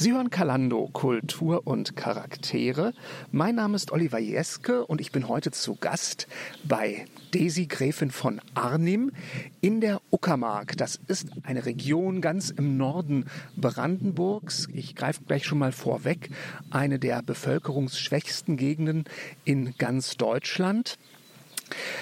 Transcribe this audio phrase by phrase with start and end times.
[0.00, 2.94] Sie hören Kalando Kultur und Charaktere.
[3.32, 6.26] Mein Name ist Oliver Jeske und ich bin heute zu Gast
[6.64, 9.12] bei Desi Gräfin von Arnim
[9.60, 10.74] in der Uckermark.
[10.78, 13.26] Das ist eine Region ganz im Norden
[13.58, 14.68] Brandenburgs.
[14.72, 16.30] Ich greife gleich schon mal vorweg.
[16.70, 19.04] Eine der bevölkerungsschwächsten Gegenden
[19.44, 20.96] in ganz Deutschland.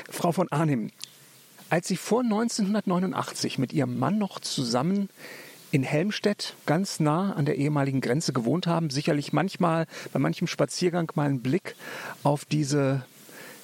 [0.08, 0.92] Frau von Arnim,
[1.68, 5.08] als Sie vor 1989 mit Ihrem Mann noch zusammen
[5.70, 11.12] in Helmstedt ganz nah an der ehemaligen Grenze gewohnt haben, sicherlich manchmal bei manchem Spaziergang
[11.14, 11.74] mal einen Blick
[12.22, 13.04] auf diese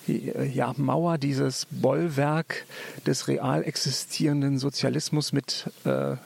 [0.06, 2.66] ja, Mauer, dieses Bollwerk
[3.06, 6.16] des real existierenden Sozialismus mit äh,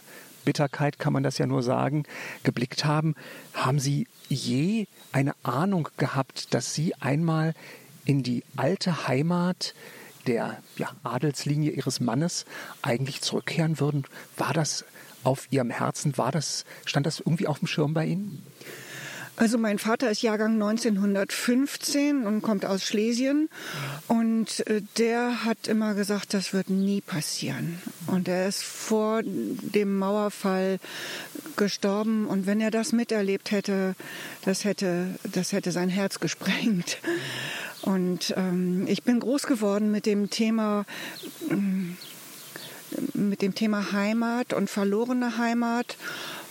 [0.44, 2.04] Bitterkeit kann man das ja nur sagen,
[2.42, 3.14] geblickt haben.
[3.52, 7.54] Haben Sie je eine Ahnung gehabt, dass Sie einmal
[8.04, 9.74] in die alte Heimat
[10.26, 12.46] der ja, Adelslinie Ihres Mannes
[12.80, 14.04] eigentlich zurückkehren würden?
[14.38, 14.86] War das
[15.24, 16.16] auf Ihrem Herzen?
[16.16, 18.42] War das, stand das irgendwie auf dem Schirm bei Ihnen?
[19.38, 23.48] Also mein Vater ist Jahrgang 1915 und kommt aus Schlesien
[24.08, 27.80] und äh, der hat immer gesagt, das wird nie passieren.
[28.08, 30.80] Und er ist vor dem Mauerfall
[31.56, 33.94] gestorben und wenn er das miterlebt hätte,
[34.44, 36.98] das hätte, das hätte sein Herz gesprengt.
[37.82, 40.84] Und ähm, ich bin groß geworden mit dem Thema
[41.48, 41.96] ähm,
[43.14, 45.96] mit dem Thema Heimat und verlorene Heimat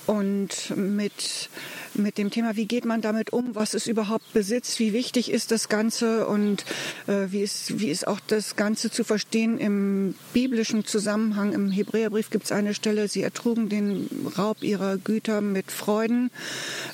[0.05, 1.49] und mit,
[1.97, 5.51] mit dem Thema, wie geht man damit um, was ist überhaupt Besitz, wie wichtig ist
[5.51, 6.65] das Ganze und
[7.07, 11.53] äh, wie, ist, wie ist auch das Ganze zu verstehen im biblischen Zusammenhang.
[11.53, 16.31] Im Hebräerbrief gibt es eine Stelle, sie ertrugen den Raub ihrer Güter mit Freuden,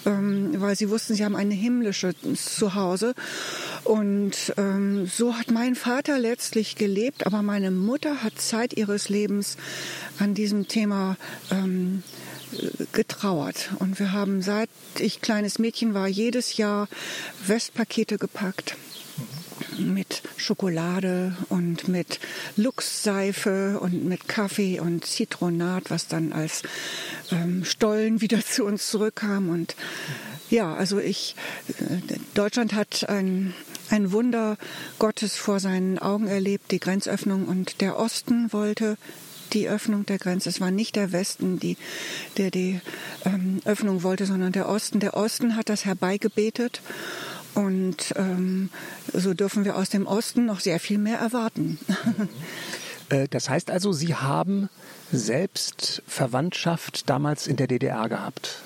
[0.05, 3.13] ähm, weil sie wussten, sie haben eine himmlische Zuhause.
[3.83, 9.57] Und ähm, so hat mein Vater letztlich gelebt, aber meine Mutter hat Zeit ihres Lebens
[10.19, 11.17] an diesem Thema
[11.51, 12.03] ähm,
[12.91, 13.71] getrauert.
[13.79, 16.87] Und wir haben, seit ich kleines Mädchen war, jedes Jahr
[17.45, 18.75] Westpakete gepackt
[19.77, 22.19] mit Schokolade und mit
[22.55, 26.63] Luxseife und mit Kaffee und Zitronat, was dann als
[27.31, 29.49] ähm, Stollen wieder zu uns zurückkam.
[29.49, 29.75] Und
[30.49, 31.35] ja, also ich,
[31.79, 33.53] äh, Deutschland hat ein,
[33.89, 34.57] ein Wunder
[34.99, 38.97] Gottes vor seinen Augen erlebt, die Grenzöffnung und der Osten wollte
[39.53, 40.49] die Öffnung der Grenze.
[40.49, 41.77] Es war nicht der Westen, die,
[42.37, 42.81] der die
[43.25, 44.99] ähm, Öffnung wollte, sondern der Osten.
[44.99, 46.81] Der Osten hat das herbeigebetet.
[47.53, 48.69] Und ähm,
[49.13, 51.79] so dürfen wir aus dem Osten noch sehr viel mehr erwarten.
[53.09, 54.69] Äh, das heißt also, Sie haben
[55.11, 58.61] selbst Verwandtschaft damals in der DDR gehabt?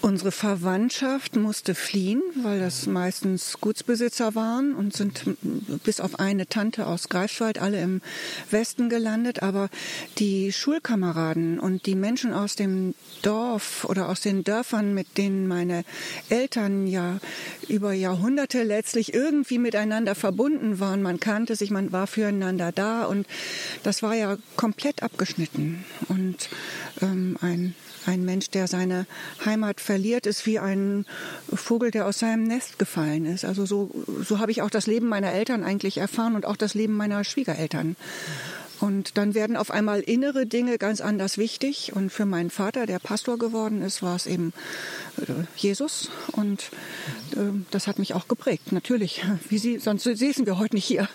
[0.00, 5.24] Unsere Verwandtschaft musste fliehen, weil das meistens Gutsbesitzer waren und sind
[5.82, 8.00] bis auf eine Tante aus Greifswald alle im
[8.50, 9.42] Westen gelandet.
[9.42, 9.68] Aber
[10.18, 15.84] die Schulkameraden und die Menschen aus dem Dorf oder aus den Dörfern, mit denen meine
[16.28, 17.18] Eltern ja
[17.68, 23.26] über Jahrhunderte letztlich irgendwie miteinander verbunden waren, man kannte sich, man war füreinander da und
[23.82, 25.84] das war ja komplett abgeschnitten.
[26.08, 26.48] Und
[27.02, 27.74] ähm, ein
[28.08, 29.06] ein Mensch, der seine
[29.44, 31.04] Heimat verliert, ist wie ein
[31.52, 33.44] Vogel, der aus seinem Nest gefallen ist.
[33.44, 33.90] Also so,
[34.22, 37.22] so habe ich auch das Leben meiner Eltern eigentlich erfahren und auch das Leben meiner
[37.22, 37.96] Schwiegereltern.
[38.80, 41.92] Und dann werden auf einmal innere Dinge ganz anders wichtig.
[41.94, 44.52] Und für meinen Vater, der Pastor geworden ist, war es eben
[45.18, 46.10] äh, Jesus.
[46.32, 46.70] Und
[47.32, 49.24] äh, das hat mich auch geprägt, natürlich.
[49.48, 51.08] Wie Sie, sonst säßen wir heute nicht hier.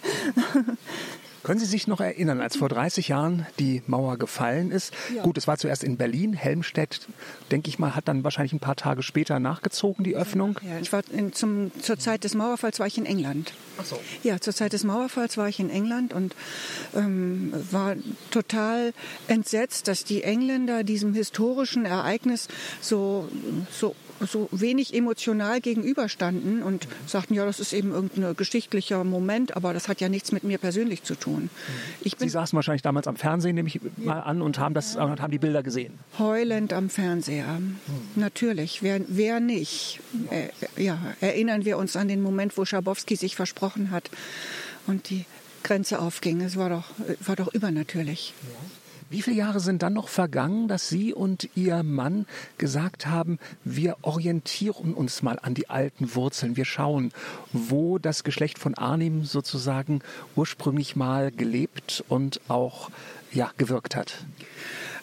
[1.44, 4.94] Können Sie sich noch erinnern, als vor 30 Jahren die Mauer gefallen ist?
[5.14, 5.24] Ja.
[5.24, 7.02] Gut, es war zuerst in Berlin, Helmstedt,
[7.52, 10.58] denke ich mal, hat dann wahrscheinlich ein paar Tage später nachgezogen, die Öffnung.
[10.64, 13.54] Ja, ich war in, zum, zur Zeit des Mauerfalls war ich in England.
[13.78, 14.00] Ach so.
[14.24, 16.34] Ja, zur Zeit des Mauerfalls war ich in England und
[16.96, 17.96] ähm, war
[18.32, 18.94] total
[19.28, 22.48] entsetzt, dass die Engländer diesem historischen Ereignis
[22.80, 23.28] so,
[23.70, 23.96] so
[24.28, 29.88] so wenig emotional gegenüberstanden und sagten, ja, das ist eben irgendein geschichtlicher Moment, aber das
[29.88, 31.50] hat ja nichts mit mir persönlich zu tun.
[32.02, 35.22] Bin Sie saßen wahrscheinlich damals am Fernsehen, nehme ich mal an, und haben, das, und
[35.22, 36.00] haben die Bilder gesehen.
[36.20, 37.58] Heulend am Fernseher.
[37.58, 37.78] Hm.
[38.16, 40.00] Natürlich, wer, wer nicht?
[40.30, 40.50] Äh,
[40.82, 44.10] ja, erinnern wir uns an den Moment, wo Schabowski sich versprochen hat
[44.88, 45.26] und die
[45.64, 46.42] Grenze aufging.
[46.42, 46.86] Es war doch,
[47.26, 48.34] war doch übernatürlich.
[48.44, 48.83] Ja.
[49.14, 52.26] Wie viele Jahre sind dann noch vergangen, dass Sie und Ihr Mann
[52.58, 56.58] gesagt haben, wir orientieren uns mal an die alten Wurzeln.
[56.58, 57.12] Wir schauen,
[57.52, 60.02] wo das Geschlecht von Arnim sozusagen
[60.36, 62.90] ursprünglich mal gelebt und auch
[63.32, 64.26] ja, gewirkt hat?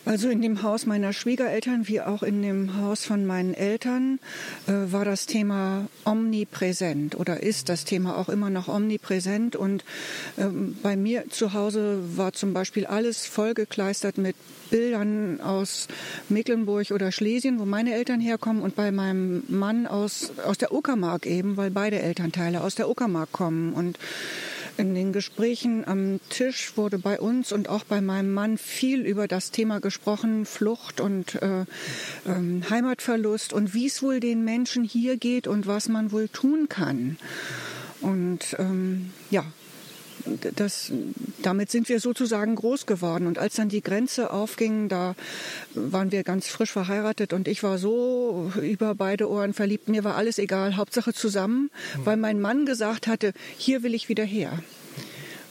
[0.06, 4.18] Also in dem Haus meiner Schwiegereltern wie auch in dem Haus von meinen Eltern
[4.66, 9.56] äh, war das Thema omnipräsent oder ist das Thema auch immer noch omnipräsent.
[9.56, 9.84] Und
[10.38, 14.36] ähm, bei mir zu Hause war zum Beispiel alles vollgekleistert mit
[14.70, 15.86] Bildern aus
[16.28, 21.26] Mecklenburg oder Schlesien, wo meine Eltern herkommen, und bei meinem Mann aus, aus der Uckermark
[21.26, 23.74] eben, weil beide Elternteile aus der Uckermark kommen.
[23.74, 23.98] Und
[24.80, 29.28] in den Gesprächen am Tisch wurde bei uns und auch bei meinem Mann viel über
[29.28, 31.66] das Thema gesprochen, Flucht und äh, äh,
[32.70, 37.18] Heimatverlust und wie es wohl den Menschen hier geht und was man wohl tun kann.
[38.00, 39.44] Und ähm, ja,
[40.56, 40.92] das,
[41.42, 43.26] damit sind wir sozusagen groß geworden.
[43.26, 45.14] Und als dann die Grenze aufging, da
[45.74, 49.88] waren wir ganz frisch verheiratet und ich war so über beide Ohren verliebt.
[49.88, 51.70] Mir war alles egal, Hauptsache zusammen,
[52.04, 54.62] weil mein Mann gesagt hatte, hier will ich wieder her.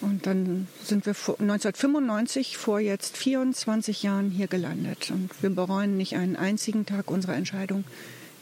[0.01, 5.11] Und dann sind wir 1995 vor jetzt 24 Jahren hier gelandet.
[5.11, 7.83] Und wir bereuen nicht einen einzigen Tag unserer Entscheidung,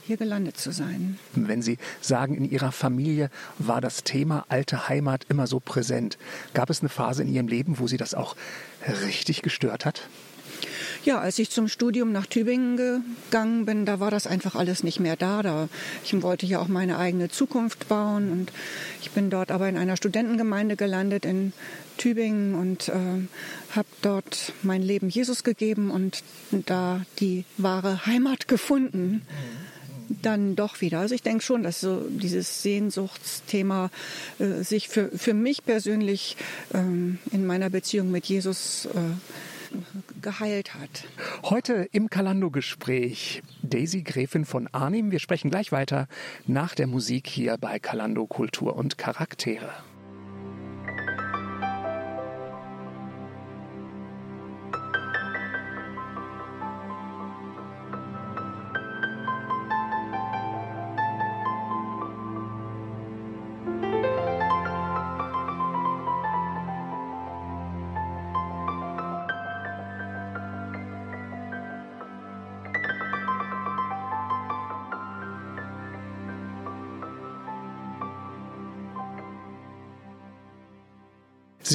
[0.07, 1.19] hier gelandet zu sein.
[1.33, 6.17] Wenn Sie sagen, in Ihrer Familie war das Thema alte Heimat immer so präsent,
[6.53, 8.35] gab es eine Phase in Ihrem Leben, wo Sie das auch
[9.05, 10.07] richtig gestört hat?
[11.03, 14.99] Ja, als ich zum Studium nach Tübingen gegangen bin, da war das einfach alles nicht
[14.99, 15.41] mehr da.
[15.43, 15.69] da.
[16.03, 18.51] Ich wollte ja auch meine eigene Zukunft bauen und
[19.01, 21.53] ich bin dort aber in einer Studentengemeinde gelandet in
[21.97, 22.93] Tübingen und äh,
[23.75, 26.23] habe dort mein Leben Jesus gegeben und
[26.65, 29.25] da die wahre Heimat gefunden.
[29.27, 29.76] Mhm
[30.09, 30.99] dann doch wieder.
[30.99, 33.89] Also ich denke schon, dass so dieses Sehnsuchtsthema
[34.39, 36.37] äh, sich für, für mich persönlich
[36.73, 38.99] ähm, in meiner Beziehung mit Jesus äh,
[40.21, 41.05] geheilt hat.
[41.43, 45.11] Heute im Kalando-Gespräch Daisy Gräfin von Arnim.
[45.11, 46.07] Wir sprechen gleich weiter
[46.45, 49.69] nach der Musik hier bei Kalando Kultur und Charaktere.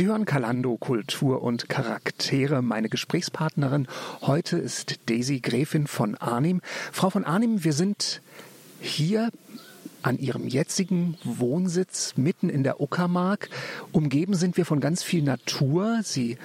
[0.03, 2.61] Sie hören Kalando Kultur und Charaktere.
[2.61, 3.87] Meine Gesprächspartnerin
[4.21, 6.61] heute ist Daisy Gräfin von Arnim.
[6.91, 8.21] Frau von Arnim, wir sind
[8.81, 9.31] hier
[10.03, 13.49] an ihrem jetzigen Wohnsitz mitten in der Uckermark.
[13.93, 16.01] Umgeben sind wir von ganz viel Natur.
[16.03, 16.37] Sie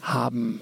[0.00, 0.60] haben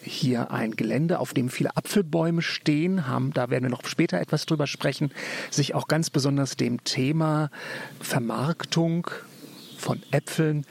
[0.00, 4.46] hier ein Gelände, auf dem viele Apfelbäume stehen, haben, da werden wir noch später etwas
[4.46, 5.10] drüber sprechen,
[5.50, 7.50] sich auch ganz besonders dem Thema
[7.98, 9.10] Vermarktung
[9.76, 10.66] von Äpfeln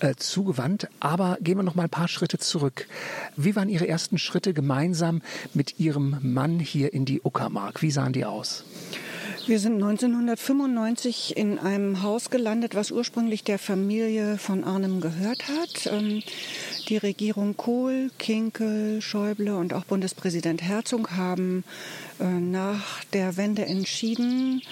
[0.00, 0.88] äh, zugewandt.
[1.00, 2.86] Aber gehen wir noch mal ein paar Schritte zurück.
[3.36, 5.22] Wie waren Ihre ersten Schritte gemeinsam
[5.54, 7.82] mit Ihrem Mann hier in die Uckermark?
[7.82, 8.64] Wie sahen die aus?
[9.46, 15.86] Wir sind 1995 in einem Haus gelandet, was ursprünglich der Familie von Arnim gehört hat.
[16.88, 21.64] Die Regierung Kohl, Kinkel, Schäuble und auch Bundespräsident Herzog haben
[22.20, 24.62] äh, nach der Wende entschieden,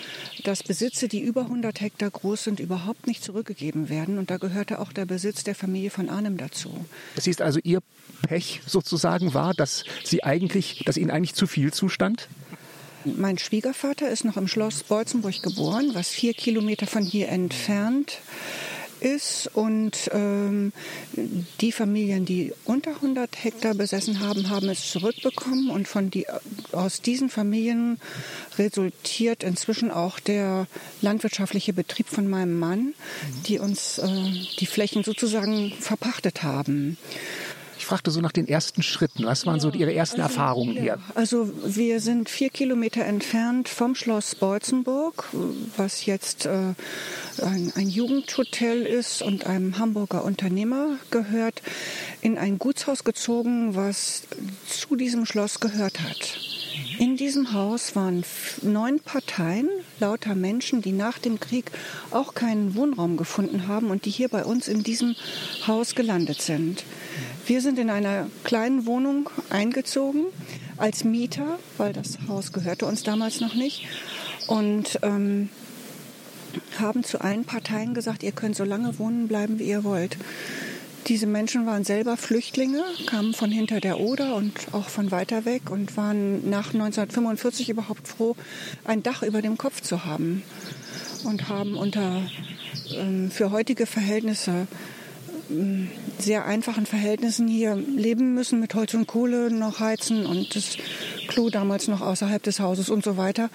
[0.45, 4.19] dass Besitze, die über 100 Hektar groß sind, überhaupt nicht zurückgegeben werden.
[4.19, 6.85] Und da gehörte auch der Besitz der Familie von Arnim dazu.
[7.17, 7.81] Das ist also Ihr
[8.23, 12.29] Pech sozusagen war, dass Sie eigentlich, dass Ihnen eigentlich zu viel zustand?
[13.05, 18.19] Mein Schwiegervater ist noch im Schloss Beutzenburg geboren, was vier Kilometer von hier entfernt
[19.05, 20.73] ist und ähm,
[21.61, 26.27] die Familien, die unter 100 Hektar besessen haben, haben es zurückbekommen und von die,
[26.73, 28.01] aus diesen Familien
[28.59, 30.67] resultiert inzwischen auch der
[31.03, 32.94] landwirtschaftliche Betrieb von meinem Mann,
[33.46, 34.08] die uns äh,
[34.58, 36.96] die Flächen sozusagen verpachtet haben.
[37.84, 39.26] Ich fragte so nach den ersten Schritten.
[39.26, 40.98] Was waren ja, so Ihre ersten also, Erfahrungen hier?
[41.14, 45.29] also wir sind vier Kilometer entfernt vom Schloss Beutzenburg,
[45.76, 46.72] was jetzt äh,
[47.43, 51.60] ein, ein Jugendhotel ist und einem Hamburger Unternehmer gehört,
[52.22, 54.22] in ein Gutshaus gezogen, was
[54.67, 56.38] zu diesem Schloss gehört hat.
[56.98, 58.24] In diesem Haus waren
[58.62, 59.69] neun Parteien,
[60.00, 61.70] lauter Menschen, die nach dem Krieg
[62.10, 65.14] auch keinen Wohnraum gefunden haben und die hier bei uns in diesem
[65.67, 66.84] Haus gelandet sind.
[67.46, 70.24] Wir sind in einer kleinen Wohnung eingezogen
[70.79, 73.86] als Mieter, weil das Haus gehörte uns damals noch nicht.
[74.46, 75.51] Und ähm,
[76.79, 80.17] haben zu allen Parteien gesagt, ihr könnt so lange wohnen bleiben, wie ihr wollt.
[81.06, 85.70] Diese Menschen waren selber Flüchtlinge, kamen von hinter der Oder und auch von weiter weg
[85.70, 88.36] und waren nach 1945 überhaupt froh,
[88.84, 90.43] ein Dach über dem Kopf zu haben
[91.24, 92.22] und haben unter
[92.94, 94.67] ähm, für heutige Verhältnisse
[96.19, 100.77] sehr einfachen Verhältnissen hier leben müssen, mit Holz und Kohle noch heizen und das
[101.29, 103.51] Klo damals noch außerhalb des Hauses und so weiter.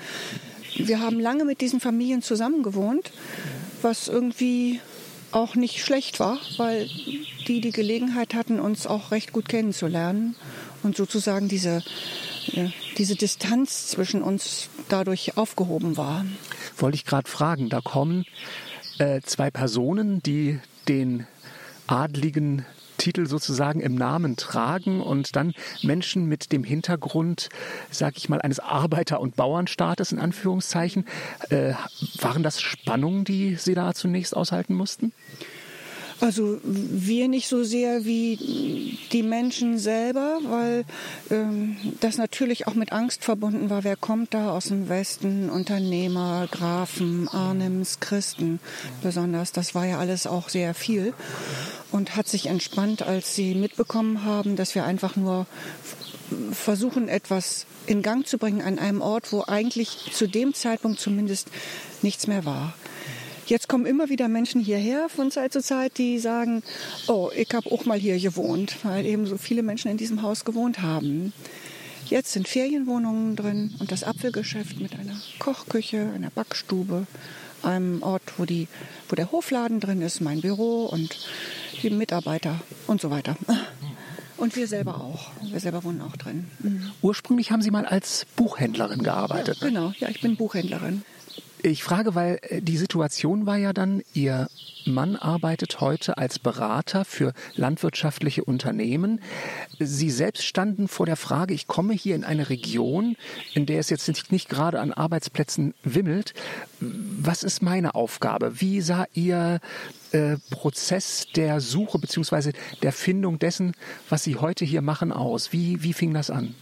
[0.75, 3.11] Wir haben lange mit diesen Familien zusammen gewohnt,
[3.81, 4.79] was irgendwie
[5.31, 6.89] auch nicht schlecht war, weil
[7.47, 10.35] die die Gelegenheit hatten, uns auch recht gut kennenzulernen
[10.83, 11.83] und sozusagen diese,
[12.97, 16.25] diese Distanz zwischen uns dadurch aufgehoben war.
[16.77, 18.25] Wollte ich gerade fragen, da kommen
[18.97, 21.27] äh, zwei Personen, die den
[21.91, 22.65] adligen
[22.97, 27.49] Titel sozusagen im Namen tragen und dann Menschen mit dem Hintergrund,
[27.89, 31.05] sag ich mal, eines Arbeiter- und Bauernstaates in Anführungszeichen.
[31.49, 31.73] Äh,
[32.19, 35.13] waren das Spannungen, die Sie da zunächst aushalten mussten?
[36.21, 40.83] Also wir nicht so sehr wie die Menschen selber, weil
[41.31, 43.85] ähm, das natürlich auch mit Angst verbunden war.
[43.85, 45.49] Wer kommt da aus dem Westen?
[45.49, 48.59] Unternehmer, Grafen, Arnims, Christen
[49.01, 49.53] besonders.
[49.53, 51.13] Das war ja alles auch sehr viel
[51.91, 55.47] und hat sich entspannt, als sie mitbekommen haben, dass wir einfach nur
[56.51, 61.47] versuchen, etwas in Gang zu bringen an einem Ort, wo eigentlich zu dem Zeitpunkt zumindest
[62.01, 62.73] nichts mehr war.
[63.49, 66.61] Jetzt kommen immer wieder Menschen hierher von Zeit zu Zeit, die sagen,
[67.07, 70.45] oh, ich habe auch mal hier gewohnt, weil eben so viele Menschen in diesem Haus
[70.45, 71.33] gewohnt haben.
[72.05, 77.07] Jetzt sind Ferienwohnungen drin und das Apfelgeschäft mit einer Kochküche, einer Backstube,
[77.63, 78.67] einem Ort, wo, die,
[79.09, 81.17] wo der Hofladen drin ist, mein Büro und
[81.81, 83.35] die Mitarbeiter und so weiter.
[84.37, 85.31] Und wir selber auch.
[85.41, 86.45] Wir selber wohnen auch drin.
[86.59, 86.91] Mhm.
[87.01, 89.57] Ursprünglich haben Sie mal als Buchhändlerin gearbeitet.
[89.59, 91.01] Ja, genau, ja, ich bin Buchhändlerin.
[91.61, 94.47] Ich frage, weil äh, die Situation war ja dann, Ihr
[94.85, 99.19] Mann arbeitet heute als Berater für landwirtschaftliche Unternehmen.
[99.77, 103.17] Sie selbst standen vor der Frage, ich komme hier in eine Region,
[103.53, 106.33] in der es jetzt nicht, nicht gerade an Arbeitsplätzen wimmelt.
[106.79, 108.61] Was ist meine Aufgabe?
[108.61, 109.59] Wie sah Ihr
[110.11, 112.53] äh, Prozess der Suche bzw.
[112.81, 113.73] der Findung dessen,
[114.07, 115.51] was Sie heute hier machen, aus?
[115.51, 116.55] Wie, wie fing das an?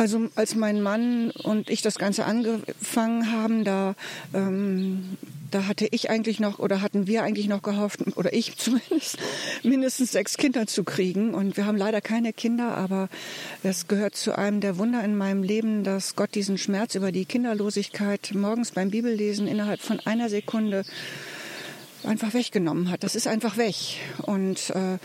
[0.00, 3.94] Also als mein Mann und ich das Ganze angefangen haben, da,
[4.32, 5.18] ähm,
[5.50, 9.18] da hatte ich eigentlich noch oder hatten wir eigentlich noch gehofft, oder ich zumindest,
[9.62, 11.34] mindestens sechs Kinder zu kriegen.
[11.34, 13.10] Und wir haben leider keine Kinder, aber
[13.62, 17.26] es gehört zu einem der Wunder in meinem Leben, dass Gott diesen Schmerz über die
[17.26, 20.86] Kinderlosigkeit morgens beim Bibellesen innerhalb von einer Sekunde
[22.04, 23.04] einfach weggenommen hat.
[23.04, 23.74] Das ist einfach weg.
[24.22, 24.96] Und äh,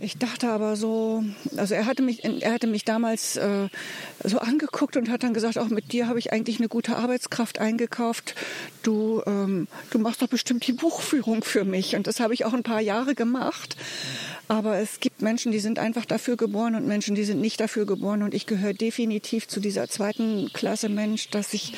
[0.00, 1.24] ich dachte aber so,
[1.56, 3.68] also er hatte mich, er hatte mich damals äh,
[4.22, 7.58] so angeguckt und hat dann gesagt, auch mit dir habe ich eigentlich eine gute Arbeitskraft
[7.58, 8.34] eingekauft.
[8.82, 11.96] Du, ähm, du machst doch bestimmt die Buchführung für mich.
[11.96, 13.76] Und das habe ich auch ein paar Jahre gemacht.
[14.48, 17.86] Aber es gibt Menschen, die sind einfach dafür geboren und Menschen, die sind nicht dafür
[17.86, 18.22] geboren.
[18.22, 21.74] Und ich gehöre definitiv zu dieser zweiten Klasse Mensch, dass ich,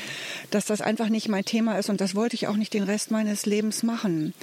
[0.50, 1.90] dass das einfach nicht mein Thema ist.
[1.90, 4.34] Und das wollte ich auch nicht den Rest meines Lebens machen.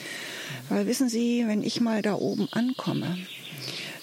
[0.70, 3.18] Weil wissen Sie, wenn ich mal da oben ankomme,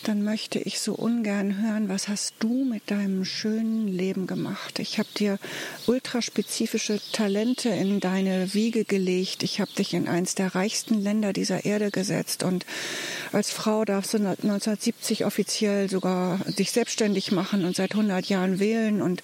[0.05, 4.79] dann möchte ich so ungern hören, was hast du mit deinem schönen Leben gemacht?
[4.79, 5.39] Ich habe dir
[5.87, 9.43] ultraspezifische Talente in deine Wiege gelegt.
[9.43, 12.67] Ich habe dich in eins der reichsten Länder dieser Erde gesetzt und
[13.33, 19.03] als Frau darfst du 1970 offiziell sogar dich selbstständig machen und seit 100 Jahren wählen
[19.03, 19.23] und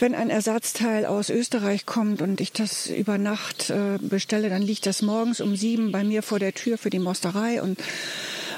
[0.00, 4.86] wenn ein Ersatzteil aus Österreich kommt und ich das über Nacht äh, bestelle, dann liegt
[4.86, 7.78] das morgens um sieben bei mir vor der Tür für die Mosterei und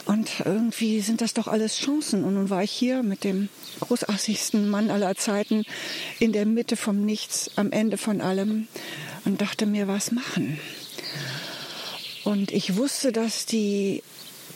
[0.07, 2.25] und irgendwie sind das doch alles Chancen.
[2.25, 3.49] Und nun war ich hier mit dem
[3.81, 5.65] großartigsten Mann aller Zeiten
[6.19, 8.69] in der Mitte vom Nichts, am Ende von allem
[9.25, 10.59] und dachte mir, was machen?
[12.25, 14.03] Und ich wusste, dass die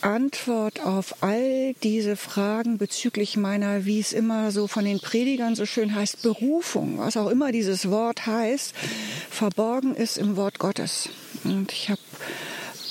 [0.03, 5.67] Antwort auf all diese Fragen bezüglich meiner, wie es immer so von den Predigern so
[5.67, 8.75] schön heißt, Berufung, was auch immer dieses Wort heißt,
[9.31, 11.09] verborgen ist im Wort Gottes.
[11.45, 12.01] Und ich habe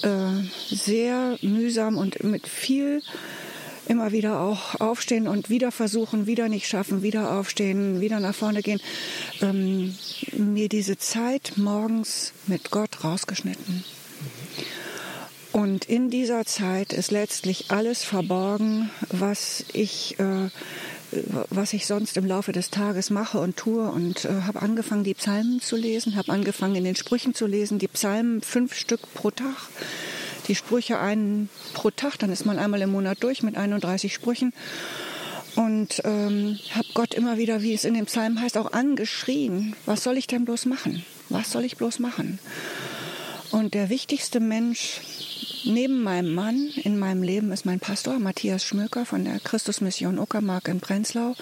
[0.06, 3.02] äh, sehr mühsam und mit viel
[3.88, 8.62] immer wieder auch aufstehen und wieder versuchen, wieder nicht schaffen, wieder aufstehen, wieder nach vorne
[8.62, 8.80] gehen,
[9.42, 9.96] ähm,
[10.34, 13.84] mir diese Zeit morgens mit Gott rausgeschnitten.
[15.52, 20.50] Und in dieser Zeit ist letztlich alles verborgen, was ich äh,
[21.50, 23.90] was ich sonst im Laufe des Tages mache und tue.
[23.90, 27.80] Und äh, habe angefangen, die Psalmen zu lesen, habe angefangen, in den Sprüchen zu lesen,
[27.80, 29.70] die Psalmen fünf Stück pro Tag,
[30.48, 34.54] die Sprüche einen pro Tag, dann ist man einmal im Monat durch mit 31 Sprüchen.
[35.56, 40.04] Und ähm, habe Gott immer wieder, wie es in dem Psalm heißt, auch angeschrien, was
[40.04, 41.06] soll ich denn bloß machen?
[41.30, 42.40] Was soll ich bloß machen?
[43.52, 45.02] Und der wichtigste Mensch
[45.68, 50.68] Neben meinem Mann in meinem Leben ist mein Pastor Matthias Schmöker von der Christusmission Uckermark
[50.68, 51.36] in Prenzlau,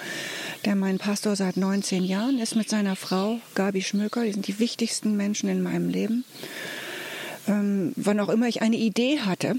[0.64, 4.24] der mein Pastor seit 19 Jahren ist mit seiner Frau Gabi Schmöker.
[4.24, 6.24] Die sind die wichtigsten Menschen in meinem Leben.
[7.50, 9.56] Ähm, wann auch immer ich eine Idee hatte,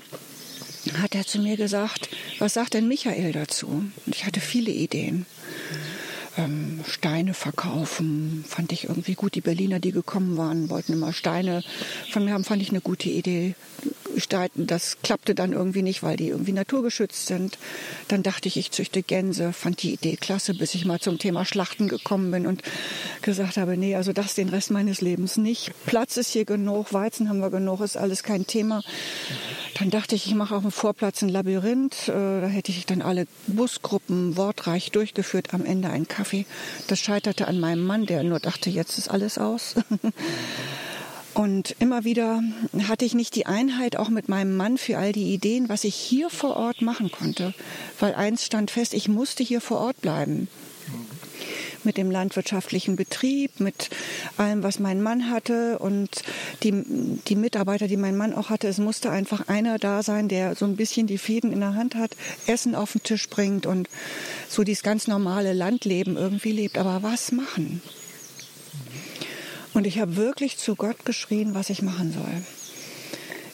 [0.99, 2.09] hat er zu mir gesagt,
[2.39, 3.67] was sagt denn Michael dazu?
[4.07, 5.27] Und ich hatte viele Ideen.
[6.37, 9.35] Ähm, Steine verkaufen, fand ich irgendwie gut.
[9.35, 11.63] Die Berliner, die gekommen waren, wollten immer Steine
[12.11, 13.55] von mir haben, fand ich eine gute Idee.
[14.55, 17.59] Das klappte dann irgendwie nicht, weil die irgendwie naturgeschützt sind.
[18.09, 21.45] Dann dachte ich, ich züchte Gänse, fand die Idee klasse, bis ich mal zum Thema
[21.45, 22.63] Schlachten gekommen bin und
[23.23, 25.73] gesagt habe, nee, also das den Rest meines Lebens nicht.
[25.87, 28.83] Platz ist hier genug, Weizen haben wir genug, ist alles kein Thema.
[29.79, 32.09] Dann dachte ich, ich mache auf dem Vorplatz ein Labyrinth.
[32.09, 35.53] Äh, da hätte ich dann alle Busgruppen wortreich durchgeführt.
[35.53, 36.47] Am Ende ein Kaffee.
[36.87, 39.75] Das scheiterte an meinem Mann, der nur dachte, jetzt ist alles aus.
[41.35, 42.43] Und immer wieder
[42.87, 45.97] hatte ich nicht die Einheit auch mit meinem Mann für all die Ideen, was ich
[45.97, 47.55] hier vor Ort machen konnte.
[47.99, 50.49] Weil eins stand fest, ich musste hier vor Ort bleiben
[51.85, 53.91] mit dem landwirtschaftlichen Betrieb, mit
[54.37, 56.23] allem, was mein Mann hatte und
[56.63, 56.73] die,
[57.29, 58.69] die Mitarbeiter, die mein Mann auch hatte.
[58.69, 61.95] Es musste einfach einer da sein, der so ein bisschen die Fäden in der Hand
[61.95, 63.89] hat, Essen auf den Tisch bringt und
[64.49, 66.79] so dieses ganz normale Landleben irgendwie lebt.
[66.79, 67.83] Aber was machen?
[69.75, 72.43] Und ich habe wirklich zu Gott geschrien, was ich machen soll.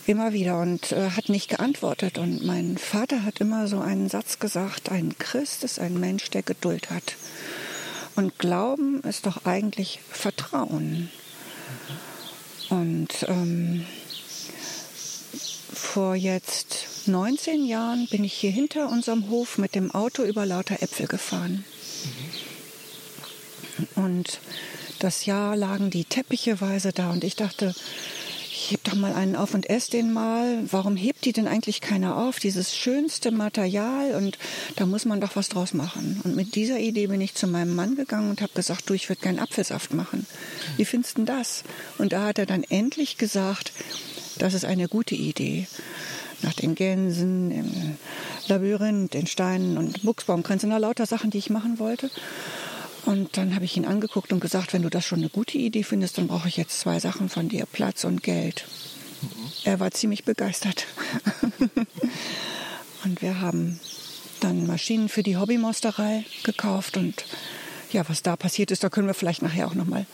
[0.07, 2.19] Immer wieder und äh, hat nicht geantwortet.
[2.19, 6.43] Und mein Vater hat immer so einen Satz gesagt, ein Christ ist ein Mensch, der
[6.43, 7.17] Geduld hat.
[8.17, 11.11] Und Glauben ist doch eigentlich Vertrauen.
[12.69, 13.87] Und ähm,
[15.73, 20.83] vor jetzt 19 Jahren bin ich hier hinter unserem Hof mit dem Auto über lauter
[20.83, 21.65] Äpfel gefahren.
[23.95, 24.41] Und
[25.03, 27.75] das Jahr lagen die Teppicheweise da und ich dachte,
[28.71, 30.63] heb doch mal einen auf und ess den mal.
[30.71, 32.39] Warum hebt die denn eigentlich keiner auf?
[32.39, 34.39] Dieses schönste Material und
[34.77, 36.21] da muss man doch was draus machen.
[36.25, 39.09] Und mit dieser Idee bin ich zu meinem Mann gegangen und habe gesagt, du, ich
[39.09, 40.27] würde gern Apfelsaft machen.
[40.77, 41.65] Wie findest du das?
[41.99, 43.73] Und da hat er dann endlich gesagt,
[44.39, 45.67] das ist eine gute Idee.
[46.43, 47.97] Nach den Gänsen, im
[48.47, 52.11] Labyrinth, den Steinen und Buchsbaumkränzen, lauter Sachen, die ich machen wollte.
[53.07, 55.83] Und dann habe ich ihn angeguckt und gesagt, wenn du das schon eine gute Idee
[55.83, 58.67] findest, dann brauche ich jetzt zwei Sachen von dir, Platz und Geld.
[59.23, 59.29] Mhm.
[59.65, 60.87] Er war ziemlich begeistert.
[63.05, 63.81] und wir haben
[64.41, 67.25] dann Maschinen für die Hobbymosterei gekauft und
[67.93, 70.07] ja, was da passiert ist, da können wir vielleicht nachher auch nochmal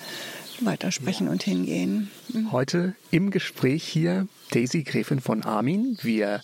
[0.61, 1.33] weitersprechen ja.
[1.33, 2.11] und hingehen.
[2.28, 2.52] Mhm.
[2.52, 5.99] Heute im Gespräch hier Daisy Gräfin von Armin.
[6.02, 6.43] Wir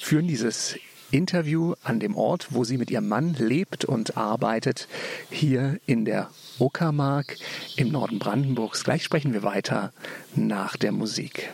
[0.00, 0.76] führen dieses
[1.12, 4.88] Interview an dem Ort, wo sie mit ihrem Mann lebt und arbeitet,
[5.30, 7.36] hier in der Uckermark
[7.76, 8.82] im Norden Brandenburgs.
[8.82, 9.92] Gleich sprechen wir weiter
[10.34, 11.52] nach der Musik.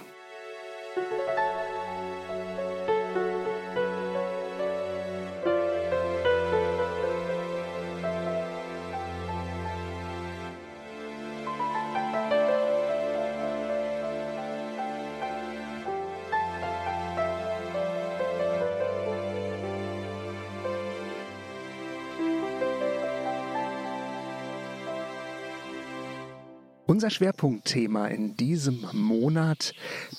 [26.98, 29.72] Unser Schwerpunktthema in diesem Monat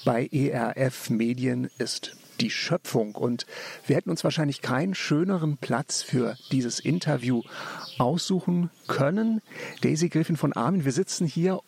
[0.05, 3.15] bei ERF Medien ist die Schöpfung.
[3.15, 3.45] Und
[3.85, 7.41] wir hätten uns wahrscheinlich keinen schöneren Platz für dieses Interview
[7.97, 9.41] aussuchen können.
[9.81, 11.59] Daisy Griffin von Armin, wir sitzen hier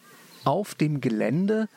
[0.45, 1.67] auf dem Gelände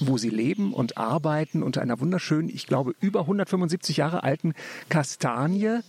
[0.00, 4.54] wo sie leben und arbeiten unter einer wunderschönen, ich glaube, über 175 Jahre alten
[4.88, 5.80] Kastanie.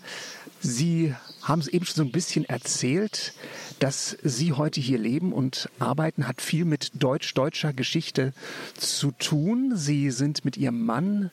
[0.62, 3.34] Sie haben es eben schon so ein bisschen erzählt,
[3.80, 8.34] dass Sie heute hier leben und arbeiten, hat viel mit deutsch-deutscher Geschichte
[8.76, 9.72] zu tun.
[9.76, 11.32] Sie sind mit Ihrem Mann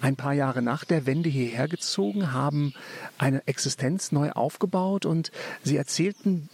[0.00, 2.74] ein paar Jahre nach der Wende hierher gezogen, haben
[3.18, 5.30] eine Existenz neu aufgebaut und
[5.62, 6.48] Sie erzählten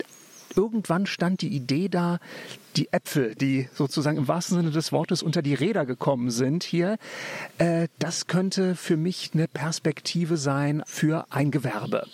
[0.57, 2.19] irgendwann stand die Idee da,
[2.77, 6.99] die Äpfel, die sozusagen im wahrsten Sinne des Wortes unter die Räder gekommen sind hier,
[7.59, 12.07] äh, das könnte für mich eine Perspektive sein für ein Gewerbe.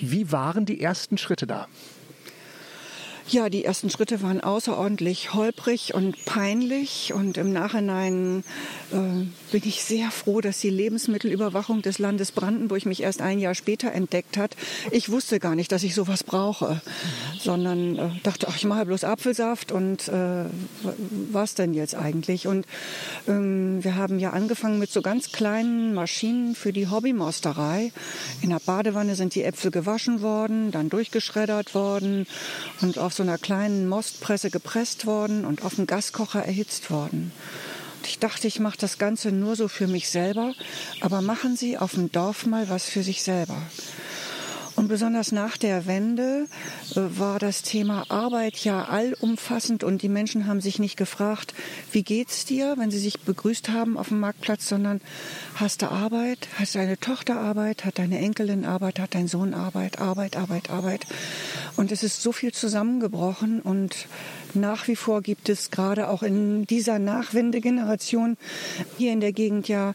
[0.00, 1.68] Wie waren die ersten Schritte da?
[3.30, 8.42] Ja, die ersten Schritte waren außerordentlich holprig und peinlich und im Nachhinein
[8.90, 8.96] äh,
[9.52, 13.92] bin ich sehr froh, dass die Lebensmittelüberwachung des Landes Brandenburg mich erst ein Jahr später
[13.92, 14.56] entdeckt hat.
[14.92, 16.80] Ich wusste gar nicht, dass ich sowas brauche,
[17.40, 20.44] sondern äh, dachte, ach, ich mache bloß Apfelsaft und äh,
[21.30, 22.46] was denn jetzt eigentlich?
[22.46, 22.66] Und
[23.26, 27.92] ähm, wir haben ja angefangen mit so ganz kleinen Maschinen für die Hobbymosterei.
[28.42, 32.26] In der Badewanne sind die Äpfel gewaschen worden, dann durchgeschreddert worden
[32.80, 37.32] und auf so einer kleinen Mostpresse gepresst worden und auf dem Gaskocher erhitzt worden.
[38.04, 40.54] Ich dachte, ich mache das Ganze nur so für mich selber,
[41.00, 43.60] aber machen Sie auf dem Dorf mal was für sich selber.
[44.78, 46.46] Und besonders nach der Wende
[46.94, 51.52] äh, war das Thema Arbeit ja allumfassend und die Menschen haben sich nicht gefragt,
[51.90, 55.00] wie geht's dir, wenn sie sich begrüßt haben auf dem Marktplatz, sondern
[55.56, 59.98] hast du Arbeit, hast deine Tochter Arbeit, hat deine Enkelin Arbeit, hat dein Sohn Arbeit,
[59.98, 61.06] Arbeit, Arbeit, Arbeit.
[61.74, 64.06] Und es ist so viel zusammengebrochen und
[64.54, 68.36] nach wie vor gibt es gerade auch in dieser Nachwendegeneration
[68.96, 69.94] hier in der Gegend ja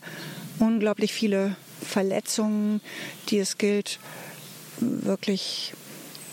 [0.60, 2.82] unglaublich viele Verletzungen,
[3.30, 4.00] die es gilt
[4.80, 5.74] wirklich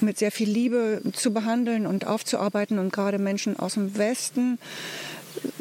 [0.00, 2.78] mit sehr viel Liebe zu behandeln und aufzuarbeiten.
[2.78, 4.58] Und gerade Menschen aus dem Westen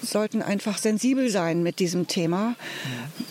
[0.01, 2.55] sollten einfach sensibel sein mit diesem Thema.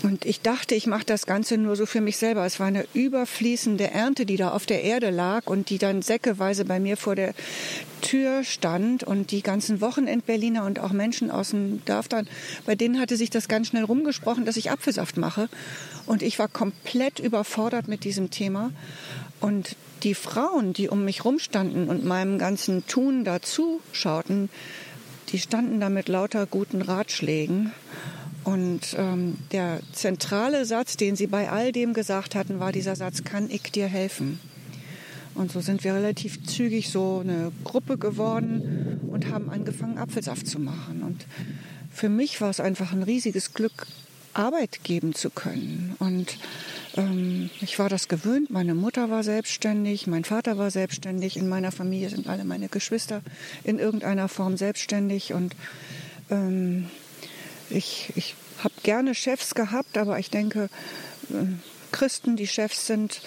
[0.02, 2.46] Und ich dachte, ich mache das Ganze nur so für mich selber.
[2.46, 6.64] Es war eine überfließende Ernte, die da auf der Erde lag und die dann säckeweise
[6.64, 7.34] bei mir vor der
[8.00, 9.02] Tür stand.
[9.02, 12.28] Und die ganzen Wochenend-Berliner und auch Menschen aus dem Dorf dann,
[12.64, 15.48] bei denen hatte sich das ganz schnell rumgesprochen, dass ich Apfelsaft mache.
[16.06, 18.70] Und ich war komplett überfordert mit diesem Thema.
[19.40, 24.48] Und die Frauen, die um mich rumstanden und meinem ganzen Tun dazu schauten,
[25.30, 27.72] die standen da mit lauter guten Ratschlägen.
[28.44, 33.24] Und ähm, der zentrale Satz, den sie bei all dem gesagt hatten, war dieser Satz,
[33.24, 34.40] kann ich dir helfen?
[35.34, 40.58] Und so sind wir relativ zügig so eine Gruppe geworden und haben angefangen, Apfelsaft zu
[40.58, 41.02] machen.
[41.02, 41.26] Und
[41.92, 43.86] für mich war es einfach ein riesiges Glück,
[44.34, 45.94] Arbeit geben zu können.
[45.98, 46.38] Und
[46.98, 48.50] ähm, ich war das gewöhnt.
[48.50, 51.36] Meine Mutter war selbstständig, mein Vater war selbstständig.
[51.36, 53.22] In meiner Familie sind alle meine Geschwister
[53.64, 55.32] in irgendeiner Form selbstständig.
[55.32, 55.54] Und
[56.30, 56.90] ähm,
[57.70, 60.68] ich, ich habe gerne Chefs gehabt, aber ich denke,
[61.30, 61.46] äh,
[61.92, 63.22] Christen, die Chefs sind,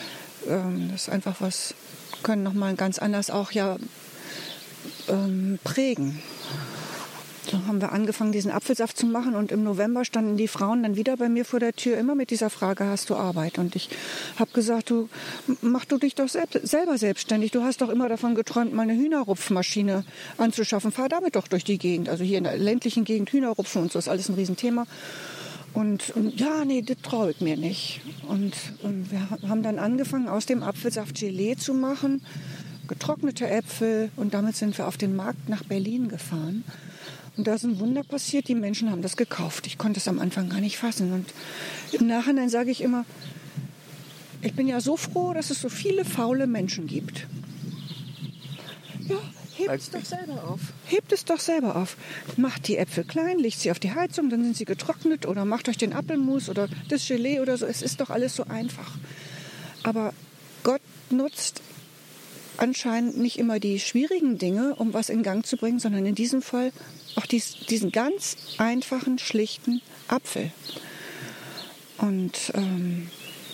[0.47, 1.73] ähm, das ist einfach was,
[2.23, 3.77] können nochmal ganz anders auch ja
[5.07, 6.21] ähm, prägen.
[7.49, 10.95] So haben wir angefangen, diesen Apfelsaft zu machen und im November standen die Frauen dann
[10.95, 13.57] wieder bei mir vor der Tür, immer mit dieser Frage, hast du Arbeit?
[13.57, 13.89] Und ich
[14.37, 15.09] habe gesagt, du
[15.61, 17.51] mach du dich doch selbst, selber selbstständig.
[17.51, 20.05] Du hast doch immer davon geträumt, mal eine Hühnerrupfmaschine
[20.37, 20.91] anzuschaffen.
[20.91, 22.09] Fahr damit doch durch die Gegend.
[22.09, 24.85] Also hier in der ländlichen Gegend Hühnerrupfen und so ist alles ein Riesenthema.
[25.73, 28.01] Und, und ja, nee, das traue ich mir nicht.
[28.27, 32.21] Und, und wir haben dann angefangen, aus dem Apfelsaft Gelee zu machen,
[32.87, 34.11] getrocknete Äpfel.
[34.15, 36.63] Und damit sind wir auf den Markt nach Berlin gefahren.
[37.37, 39.65] Und da ist ein Wunder passiert, die Menschen haben das gekauft.
[39.67, 41.13] Ich konnte es am Anfang gar nicht fassen.
[41.13, 41.33] Und
[41.93, 43.05] im Nachhinein sage ich immer,
[44.41, 47.27] ich bin ja so froh, dass es so viele faule Menschen gibt.
[49.07, 49.17] Ja,
[49.55, 50.59] hebt es doch selber auf.
[50.87, 51.95] Hebt es doch selber auf.
[52.37, 55.69] Macht die Äpfel klein, legt sie auf die Heizung, dann sind sie getrocknet oder macht
[55.69, 57.65] euch den Apfelmus oder das Gelee oder so.
[57.65, 58.97] Es ist doch alles so einfach.
[59.83, 60.13] Aber
[60.63, 61.61] Gott nutzt
[62.57, 66.41] anscheinend nicht immer die schwierigen Dinge, um was in Gang zu bringen, sondern in diesem
[66.41, 66.71] Fall
[67.15, 70.51] auch dies, diesen ganz einfachen, schlichten Apfel.
[71.97, 73.09] Und ähm,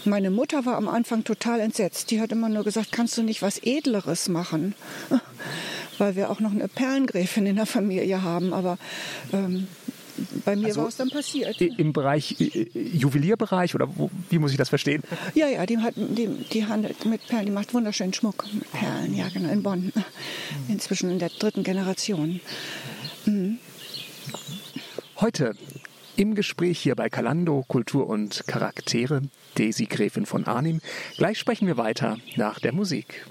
[0.05, 2.11] meine Mutter war am Anfang total entsetzt.
[2.11, 4.73] Die hat immer nur gesagt, kannst du nicht was Edleres machen?
[5.97, 8.53] Weil wir auch noch eine Perlengräfin in der Familie haben.
[8.53, 8.77] Aber
[9.33, 9.67] ähm,
[10.45, 11.59] bei mir also war es dann passiert.
[11.61, 12.35] Im Bereich
[12.73, 15.03] Juwelierbereich oder wo, wie muss ich das verstehen?
[15.35, 19.15] Ja, ja, die, hat, die, die handelt mit Perlen, die macht wunderschönen Schmuck mit Perlen,
[19.15, 19.91] ja genau, in Bonn.
[20.67, 22.39] Inzwischen in der dritten Generation.
[25.19, 25.53] Heute
[26.15, 29.23] im Gespräch hier bei Kalando Kultur und Charaktere,
[29.55, 30.79] Daisy Gräfin von Arnim.
[31.17, 33.25] Gleich sprechen wir weiter nach der Musik.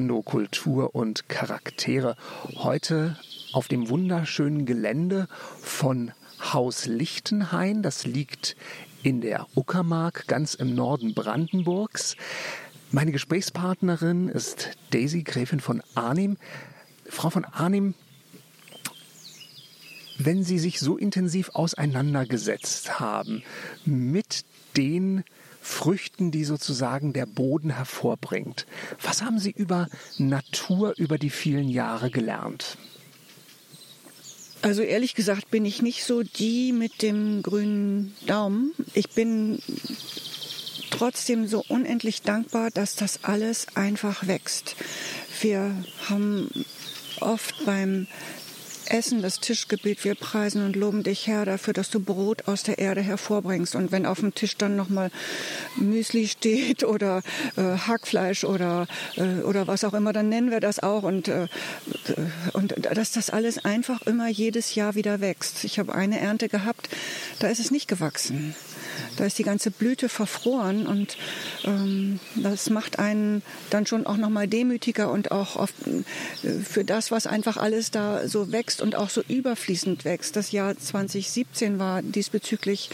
[0.00, 2.16] Kalando Kultur und Charaktere.
[2.56, 3.18] Heute
[3.52, 5.28] auf dem wunderschönen Gelände
[5.60, 7.82] von Haus Lichtenhain.
[7.82, 8.56] Das liegt
[9.02, 12.16] in der Uckermark, ganz im Norden Brandenburgs.
[12.90, 16.38] Meine Gesprächspartnerin ist Daisy Gräfin von Arnim.
[17.04, 17.92] Frau von Arnim,
[20.16, 23.42] wenn Sie sich so intensiv auseinandergesetzt haben
[23.84, 24.46] mit
[24.78, 25.24] den
[25.60, 28.66] Früchten, die sozusagen der Boden hervorbringt.
[29.02, 32.78] Was haben Sie über Natur über die vielen Jahre gelernt?
[34.62, 38.72] Also ehrlich gesagt bin ich nicht so die mit dem grünen Daumen.
[38.92, 39.62] Ich bin
[40.90, 44.76] trotzdem so unendlich dankbar, dass das alles einfach wächst.
[45.40, 45.74] Wir
[46.08, 46.50] haben
[47.20, 48.06] oft beim
[48.90, 50.04] Essen, das Tischgebet.
[50.04, 53.74] Wir preisen und loben dich, Herr, dafür, dass du Brot aus der Erde hervorbringst.
[53.74, 55.10] Und wenn auf dem Tisch dann nochmal
[55.76, 57.22] Müsli steht oder
[57.56, 61.04] äh, Hackfleisch oder, äh, oder was auch immer, dann nennen wir das auch.
[61.04, 61.46] Und, äh,
[62.52, 65.64] und dass das alles einfach immer jedes Jahr wieder wächst.
[65.64, 66.88] Ich habe eine Ernte gehabt,
[67.38, 68.54] da ist es nicht gewachsen.
[69.16, 71.16] Da ist die ganze Blüte verfroren und
[71.64, 77.10] ähm, das macht einen dann schon auch nochmal demütiger und auch oft, äh, für das,
[77.10, 80.36] was einfach alles da so wächst und auch so überfließend wächst.
[80.36, 82.90] Das Jahr 2017 war diesbezüglich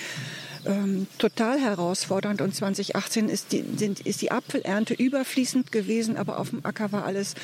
[0.66, 2.40] ähm, total herausfordernd.
[2.40, 7.05] Und 2018 ist die, sind, ist die Apfelernte überfließend gewesen, aber auf dem Acker war
[7.05, 7.35] alles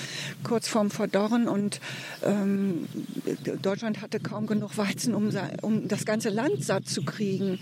[0.42, 1.48] kurz vorm Verdorren.
[1.48, 1.80] Und
[2.24, 2.88] ähm,
[3.62, 5.30] Deutschland hatte kaum genug Weizen, um,
[5.62, 7.58] um das ganze Land satt zu kriegen.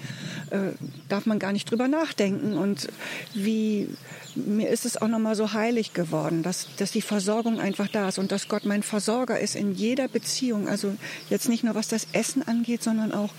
[0.50, 0.72] Äh,
[1.08, 2.54] darf man gar nicht drüber nachdenken.
[2.54, 2.88] Und
[3.34, 3.88] wie
[4.34, 8.18] mir ist es auch nochmal so heilig geworden, dass, dass die Versorgung einfach da ist
[8.18, 10.68] und dass Gott mein Versorger ist in jeder Beziehung.
[10.68, 10.94] Also
[11.28, 13.30] jetzt nicht nur was das Essen angeht, sondern auch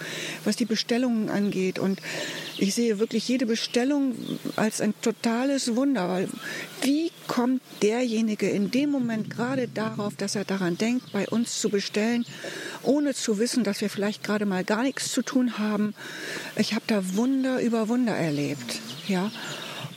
[0.43, 1.79] was die Bestellungen angeht.
[1.79, 2.01] Und
[2.57, 4.15] ich sehe wirklich jede Bestellung
[4.55, 6.29] als ein totales Wunder, weil
[6.81, 11.69] wie kommt derjenige in dem Moment gerade darauf, dass er daran denkt, bei uns zu
[11.69, 12.25] bestellen,
[12.83, 15.93] ohne zu wissen, dass wir vielleicht gerade mal gar nichts zu tun haben.
[16.57, 19.31] Ich habe da Wunder über Wunder erlebt, ja.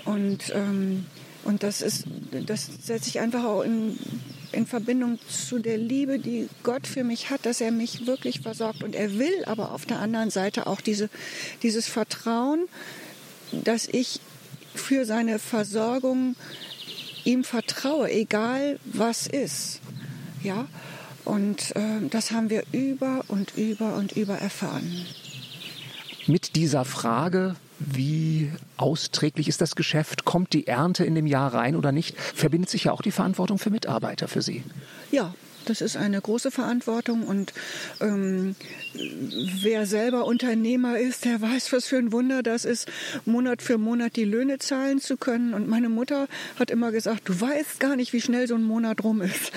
[0.04, 1.06] Und, ähm,
[1.44, 2.04] und das ist,
[2.46, 3.98] das setze ich einfach auch in,
[4.52, 8.82] in Verbindung zu der Liebe, die Gott für mich hat, dass er mich wirklich versorgt.
[8.82, 11.10] Und er will aber auf der anderen Seite auch diese,
[11.62, 12.66] dieses Vertrauen,
[13.52, 14.20] dass ich
[14.74, 16.36] für seine Versorgung
[17.24, 19.80] ihm vertraue, egal was ist.
[20.42, 20.66] Ja,
[21.24, 25.06] und äh, das haben wir über und über und über erfahren.
[26.26, 30.24] Mit dieser Frage, wie austräglich ist das Geschäft?
[30.24, 32.18] Kommt die Ernte in dem Jahr rein oder nicht?
[32.18, 34.62] Verbindet sich ja auch die Verantwortung für Mitarbeiter für Sie.
[35.10, 35.34] Ja,
[35.66, 37.52] das ist eine große Verantwortung und
[38.00, 38.56] ähm,
[38.94, 42.88] wer selber Unternehmer ist, der weiß, was für ein Wunder das ist,
[43.24, 45.54] Monat für Monat die Löhne zahlen zu können.
[45.54, 49.02] Und meine Mutter hat immer gesagt, du weißt gar nicht, wie schnell so ein Monat
[49.02, 49.52] rum ist.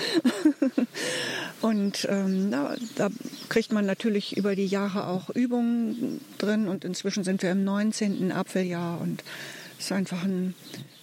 [1.60, 3.10] und ähm, na, da
[3.48, 8.32] kriegt man natürlich über die Jahre auch Übungen drin und inzwischen sind wir im 19.
[8.32, 9.22] Apfeljahr und
[9.78, 10.54] es ist einfach ein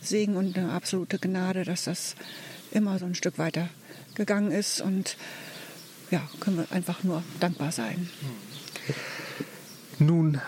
[0.02, 2.16] Segen und eine absolute Gnade, dass das
[2.72, 3.70] immer so ein Stück weiter
[4.16, 5.18] gegangen ist und
[6.12, 8.10] ja, können wir einfach nur dankbar sein.
[10.00, 10.40] Nun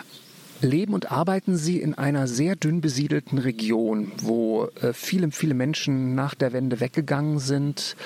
[0.60, 6.14] leben und arbeiten Sie in einer sehr dünn besiedelten Region, wo äh, viele, viele Menschen
[6.14, 7.96] nach der Wende weggegangen sind,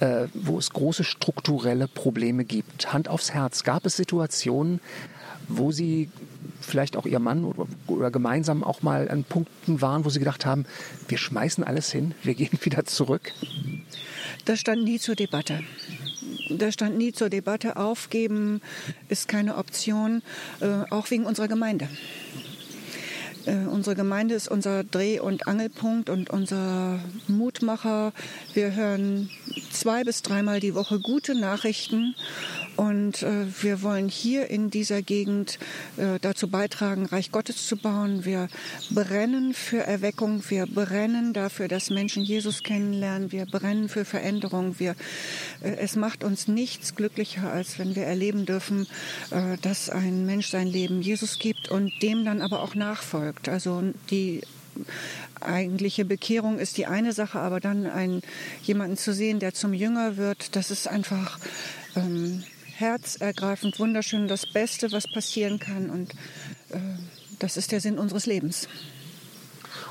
[0.00, 2.92] äh, wo es große strukturelle Probleme gibt.
[2.92, 4.80] Hand aufs Herz, gab es Situationen,
[5.48, 6.10] wo Sie
[6.60, 10.46] vielleicht auch Ihr Mann oder, oder, gemeinsam auch mal an Punkten waren, wo Sie gedacht
[10.46, 10.64] haben,
[11.08, 13.32] wir schmeißen alles hin, wir gehen wieder zurück?
[14.44, 15.60] Das stand nie zur Debatte.
[16.50, 17.76] Das stand nie zur Debatte.
[17.76, 18.60] Aufgeben
[19.08, 20.22] ist keine Option,
[20.60, 21.88] äh, auch wegen unserer Gemeinde.
[23.46, 28.12] Äh, unsere Gemeinde ist unser Dreh- und Angelpunkt und unser Mutmacher.
[28.54, 29.30] Wir hören
[29.70, 32.14] zwei bis dreimal die Woche gute Nachrichten
[32.76, 35.58] und äh, wir wollen hier in dieser Gegend
[35.96, 38.24] äh, dazu beitragen, Reich Gottes zu bauen.
[38.24, 38.48] Wir
[38.90, 40.42] brennen für Erweckung.
[40.48, 43.32] Wir brennen dafür, dass Menschen Jesus kennenlernen.
[43.32, 44.78] Wir brennen für Veränderung.
[44.78, 44.96] Wir,
[45.62, 48.86] äh, es macht uns nichts glücklicher, als wenn wir erleben dürfen,
[49.30, 53.48] äh, dass ein Mensch sein Leben Jesus gibt und dem dann aber auch nachfolgt.
[53.48, 54.42] Also die
[55.40, 58.22] eigentliche Bekehrung ist die eine Sache, aber dann einen,
[58.62, 61.38] jemanden zu sehen, der zum Jünger wird, das ist einfach
[61.96, 62.42] ähm,
[62.78, 65.90] herzergreifend, wunderschön, das Beste, was passieren kann.
[65.90, 66.12] Und
[66.70, 66.78] äh,
[67.38, 68.68] das ist der Sinn unseres Lebens.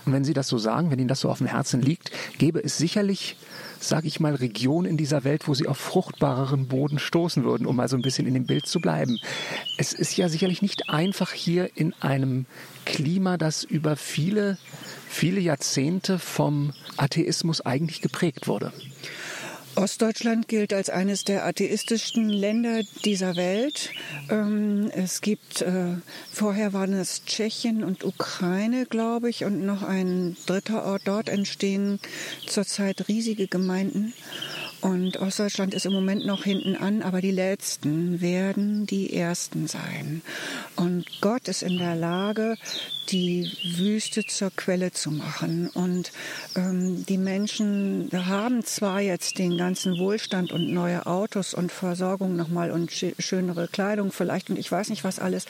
[0.05, 2.61] Und wenn Sie das so sagen, wenn Ihnen das so auf dem Herzen liegt, gäbe
[2.63, 3.37] es sicherlich,
[3.79, 7.75] sage ich mal, Regionen in dieser Welt, wo Sie auf fruchtbareren Boden stoßen würden, um
[7.75, 9.17] mal so ein bisschen in dem Bild zu bleiben.
[9.77, 12.45] Es ist ja sicherlich nicht einfach hier in einem
[12.85, 14.57] Klima, das über viele,
[15.07, 18.73] viele Jahrzehnte vom Atheismus eigentlich geprägt wurde.
[19.75, 23.91] Ostdeutschland gilt als eines der atheistischsten Länder dieser Welt.
[24.29, 25.95] Ähm, es gibt, äh,
[26.31, 31.03] vorher waren es Tschechien und Ukraine, glaube ich, und noch ein dritter Ort.
[31.05, 31.99] Dort entstehen
[32.45, 34.13] zurzeit riesige Gemeinden.
[34.83, 40.21] Und Ostdeutschland ist im Moment noch hinten an, aber die Letzten werden die Ersten sein.
[40.75, 42.57] Und Gott ist in der Lage,
[43.07, 45.69] die Wüste zur Quelle zu machen.
[45.69, 46.11] Und
[46.57, 52.69] ähm, die Menschen haben zwar jetzt den ganzen Wohlstand und neue Autos und Versorgung nochmal
[52.69, 55.45] und schönere Kleidung vielleicht und ich weiß nicht was alles,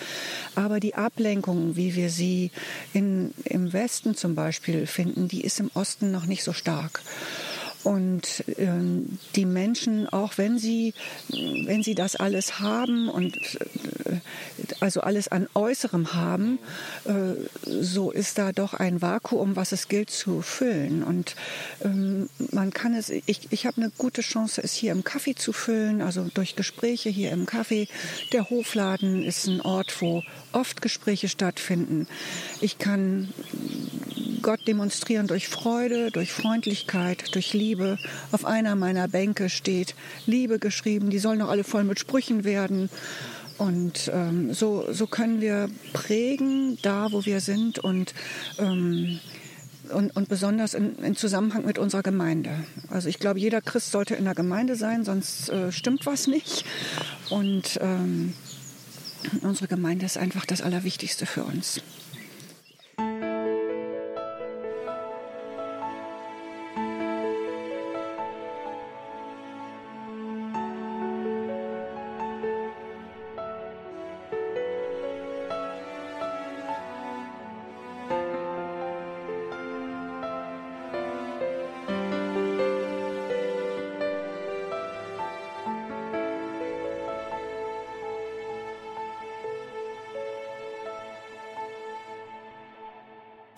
[0.54, 2.52] aber die Ablenkung, wie wir sie
[2.94, 7.02] in, im Westen zum Beispiel finden, die ist im Osten noch nicht so stark.
[7.84, 10.94] Und ähm, die Menschen, auch wenn sie,
[11.30, 13.36] wenn sie das alles haben und
[14.06, 14.20] äh,
[14.80, 16.60] also alles an Äußerem haben,
[17.06, 17.12] äh,
[17.66, 21.04] so ist da doch ein Vakuum, was es gilt zu füllen.
[21.04, 21.36] Und
[21.84, 25.52] ähm, man kann es, ich, ich habe eine gute Chance, es hier im Kaffee zu
[25.54, 27.88] füllen, also durch Gespräche hier im Kaffee.
[28.32, 32.08] Der Hofladen ist ein Ort, wo oft Gespräche stattfinden.
[32.62, 33.34] Ich kann
[34.44, 37.73] Gott demonstrieren durch Freude, durch Freundlichkeit, durch Liebe.
[38.32, 41.10] Auf einer meiner Bänke steht Liebe geschrieben.
[41.10, 42.90] Die sollen noch alle voll mit Sprüchen werden.
[43.58, 48.14] Und ähm, so, so können wir prägen, da wo wir sind und,
[48.58, 49.20] ähm,
[49.90, 52.52] und, und besonders in, in, Zusammenhang mit unserer Gemeinde.
[52.90, 56.66] Also ich glaube, jeder Christ sollte in der Gemeinde sein, sonst äh, stimmt was nicht.
[57.30, 58.34] Und ähm,
[59.42, 61.82] unsere Gemeinde ist einfach das Allerwichtigste für uns.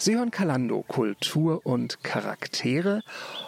[0.06, 3.02] Sie hören Kalando, Kultur und Charaktere.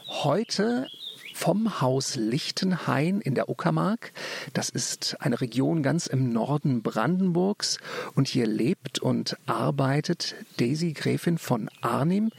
[0.07, 0.87] Heute
[1.35, 4.11] vom Haus Lichtenhain in der Uckermark.
[4.53, 7.77] Das ist eine Region ganz im Norden Brandenburgs
[8.15, 12.31] und hier lebt und arbeitet Daisy Gräfin von Arnim.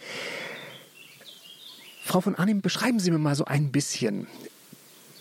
[2.03, 4.27] Frau von Arnim, beschreiben Sie mir mal so ein bisschen.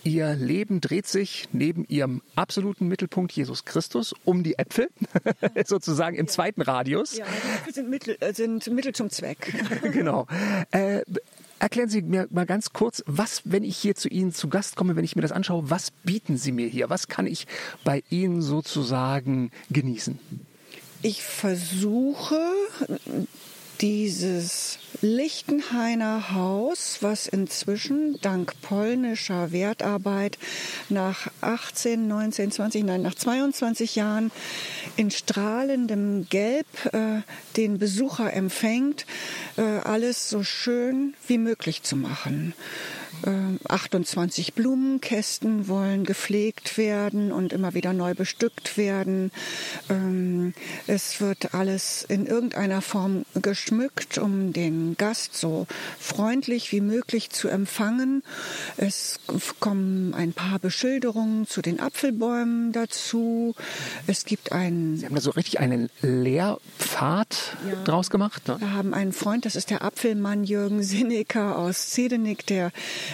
[0.08, 4.88] Ihr Leben dreht sich neben Ihrem absoluten Mittelpunkt Jesus Christus um die Äpfel,
[5.66, 6.32] sozusagen im ja.
[6.32, 7.18] zweiten Radius.
[7.18, 9.54] Ja, die Äpfel sind Mittel, äh, sind Mittel zum Zweck.
[9.92, 10.26] genau.
[10.72, 11.02] Äh,
[11.60, 14.96] Erklären Sie mir mal ganz kurz, was, wenn ich hier zu Ihnen zu Gast komme,
[14.96, 16.92] wenn ich mir das anschaue, was bieten Sie mir hier?
[16.92, 17.48] Was kann ich
[17.84, 20.20] bei Ihnen sozusagen genießen?
[21.02, 22.40] Ich versuche
[23.82, 30.38] dieses Lichtenhainer Haus, was inzwischen dank polnischer Wertarbeit
[30.90, 34.32] nach 18, 19, 20, nein, nach 22 Jahren
[34.96, 37.22] in strahlendem Gelb äh,
[37.56, 39.06] den Besucher empfängt,
[39.58, 42.54] äh, alles so schön wie möglich zu machen.
[43.68, 49.32] 28 äh, Blumenkästen wollen gepflegt werden und immer wieder neu bestückt werden.
[49.90, 50.54] Ähm,
[50.86, 55.68] es wird alles in irgendeiner Form geschmückt, um den Gast so
[56.00, 58.24] freundlich wie möglich zu empfangen.
[58.78, 59.20] Es
[59.60, 63.56] kommen ein paar Beschilderungen zu den Apfelbäumen dazu.
[64.06, 64.98] Es gibt einen.
[64.98, 68.48] Sie haben da so richtig einen Lehrpfad ja, draus gemacht.
[68.48, 68.58] Ne?
[68.60, 72.72] Wir haben einen Freund, das ist der Apfelmann Jürgen Sinnecker aus Zedenick, der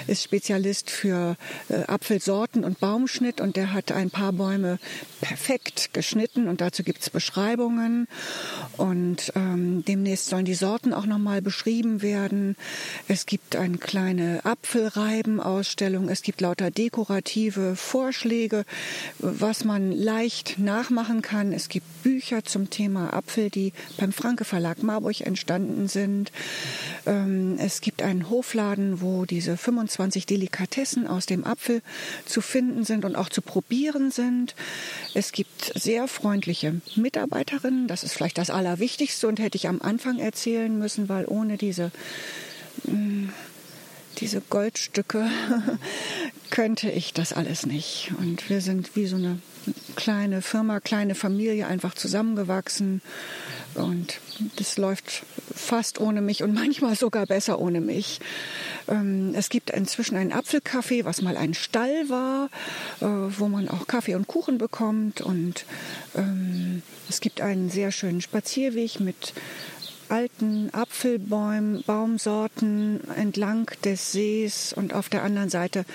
[0.08, 1.38] ist Spezialist für
[1.70, 4.80] äh, Apfelsorten und Baumschnitt und der hat ein paar Bäume
[5.22, 8.08] perfekt geschnitten und dazu gibt es Beschreibungen
[8.78, 12.56] und ähm, demnächst sollen die Sorten auch nochmal beschrieben werden.
[13.08, 18.66] Es gibt eine kleine Apfelreibenausstellung, es gibt lauter dekorative Vorschläge,
[19.20, 21.54] was man leicht nachmachen kann.
[21.54, 26.32] Es gibt Bücher zum Thema Apfel, die beim Franke Verlag Marburg entstanden sind.
[27.06, 31.82] Ähm, es gibt einen Hofladen, wo diese 25 Delikatessen aus dem Apfel
[32.26, 34.56] zu finden sind und auch zu probieren sind.
[35.14, 37.88] Es gibt sehr freundliche Mitarbeiterinnen.
[37.88, 41.92] Das ist vielleicht das Allerwichtigste und hätte ich am Anfang erzählen müssen, weil ohne diese
[42.86, 43.30] mm,
[44.20, 45.30] diese Goldstücke
[46.50, 48.12] könnte ich das alles nicht.
[48.20, 49.40] Und wir sind wie so eine
[49.96, 53.02] kleine Firma, kleine Familie einfach zusammengewachsen.
[53.76, 54.20] Und
[54.58, 55.24] das läuft
[55.56, 58.20] fast ohne mich und manchmal sogar besser ohne mich.
[58.88, 62.50] Ähm, es gibt inzwischen ein Apfelcafé, was mal ein Stall war,
[63.02, 65.22] äh, wo man auch Kaffee und Kuchen bekommt.
[65.22, 65.66] Und
[66.16, 69.34] ähm, es gibt einen sehr schönen Spazierweg mit
[70.10, 75.86] alten Apfelbäumen, Baumsorten entlang des Sees und auf der anderen Seite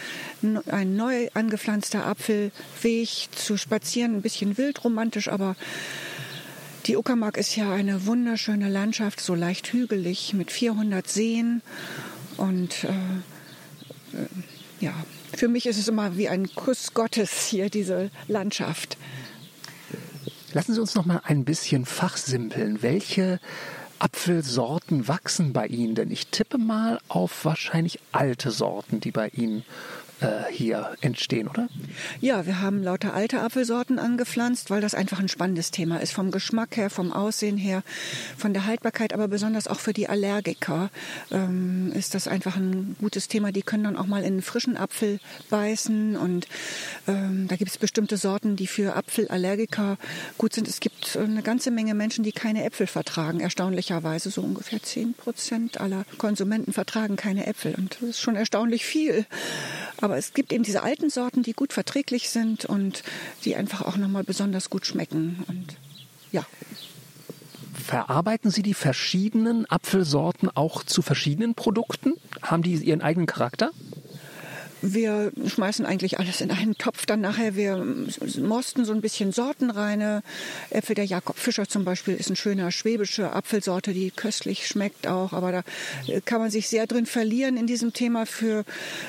[0.70, 5.56] ein neu angepflanzter Apfelweg zu spazieren, ein bisschen wildromantisch, aber
[6.86, 11.62] die Uckermark ist ja eine wunderschöne Landschaft, so leicht hügelig mit 400 Seen
[12.36, 14.26] und äh, äh,
[14.80, 14.94] ja,
[15.36, 18.96] für mich ist es immer wie ein Kuss Gottes hier, diese Landschaft.
[20.52, 22.82] Lassen Sie uns noch mal ein bisschen fachsimpeln.
[22.82, 23.38] Welche
[23.98, 25.94] Apfelsorten wachsen bei Ihnen?
[25.94, 29.64] Denn ich tippe mal auf wahrscheinlich alte Sorten, die bei Ihnen
[30.20, 31.68] äh, hier entstehen, oder?
[32.20, 36.12] Ja, wir haben lauter alte Apfelsorten angepflanzt, weil das einfach ein spannendes Thema ist.
[36.12, 37.82] Vom Geschmack her, vom Aussehen her,
[38.36, 40.90] von der Haltbarkeit, aber besonders auch für die Allergiker
[41.30, 43.52] ähm, ist das einfach ein gutes Thema.
[43.52, 45.20] Die können dann auch mal in einen frischen Apfel
[45.50, 46.46] beißen und
[47.06, 49.98] ähm, da gibt es bestimmte Sorten, die für Apfelallergiker
[50.36, 50.68] gut sind.
[50.68, 53.40] Es gibt eine ganze Menge Menschen, die keine Äpfel vertragen.
[53.40, 58.84] Erstaunlicherweise so ungefähr 10 Prozent aller Konsumenten vertragen keine Äpfel und das ist schon erstaunlich
[58.84, 59.26] viel.
[60.16, 63.02] Es gibt eben diese alten Sorten, die gut verträglich sind und
[63.44, 65.44] die einfach auch nochmal besonders gut schmecken.
[65.48, 65.76] Und
[66.32, 66.44] ja.
[67.74, 72.14] Verarbeiten Sie die verschiedenen Apfelsorten auch zu verschiedenen Produkten?
[72.42, 73.70] Haben die ihren eigenen Charakter?
[74.80, 77.56] Wir schmeißen eigentlich alles in einen Topf dann nachher.
[77.56, 77.84] Wir
[78.40, 80.22] mosten so ein bisschen sortenreine
[80.70, 80.94] Äpfel.
[80.94, 85.32] Der Jakob Fischer zum Beispiel ist ein schöner schwäbische Apfelsorte, die köstlich schmeckt auch.
[85.32, 85.62] Aber da
[86.24, 88.26] kann man sich sehr drin verlieren in diesem Thema.
[88.26, 88.64] Für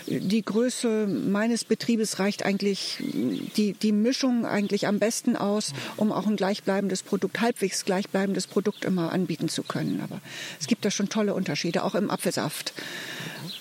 [0.07, 6.25] die Größe meines Betriebes reicht eigentlich die, die Mischung eigentlich am besten aus, um auch
[6.25, 10.01] ein gleichbleibendes Produkt, halbwegs gleichbleibendes Produkt immer anbieten zu können.
[10.03, 10.19] Aber
[10.59, 12.73] es gibt da schon tolle Unterschiede, auch im Apfelsaft.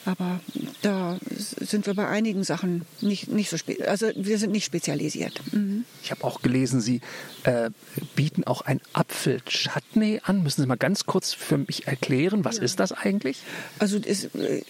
[0.05, 0.41] Aber
[0.81, 1.19] da
[1.61, 5.43] sind wir bei einigen Sachen nicht, nicht so, also wir sind nicht spezialisiert.
[5.53, 5.85] Mhm.
[6.05, 7.01] Ich habe auch gelesen, Sie
[7.43, 7.71] äh,
[8.15, 10.45] bieten auch ein Apfelchutney an.
[10.45, 12.63] Müssen Sie mal ganz kurz für mich erklären, was ja.
[12.63, 13.39] ist das eigentlich?
[13.81, 14.63] Also ist, äh,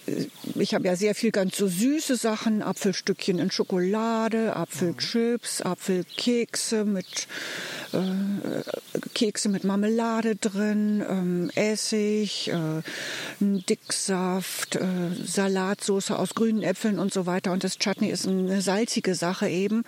[0.55, 7.27] ich habe ja sehr viel ganz so süße Sachen, Apfelstückchen in Schokolade, Apfelchips, Apfelkekse mit
[7.93, 12.81] äh, Kekse mit Marmelade drin, ähm, Essig, äh,
[13.39, 14.85] Dicksaft, äh,
[15.25, 17.51] Salatsauce aus grünen Äpfeln und so weiter.
[17.51, 19.83] Und das Chutney ist eine salzige Sache eben.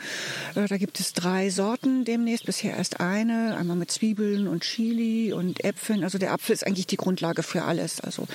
[0.56, 5.34] Äh, da gibt es drei Sorten demnächst, bisher erst eine, einmal mit Zwiebeln und Chili
[5.34, 6.04] und Äpfeln.
[6.04, 8.02] Also der Apfel ist eigentlich die Grundlage für alles.
[8.02, 8.28] Also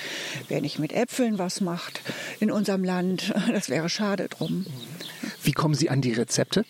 [0.47, 2.01] wer nicht mit Äpfeln was macht
[2.39, 4.65] in unserem Land, das wäre schade drum.
[5.43, 6.65] Wie kommen Sie an die Rezepte?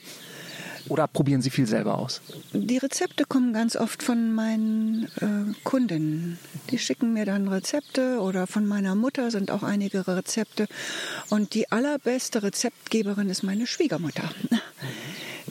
[0.90, 2.22] Oder probieren Sie viel selber aus?
[2.54, 6.40] Die Rezepte kommen ganz oft von meinen äh, Kundinnen.
[6.72, 10.68] Die schicken mir dann Rezepte oder von meiner Mutter sind auch einige Rezepte.
[11.30, 14.30] Und die allerbeste Rezeptgeberin ist meine Schwiegermutter.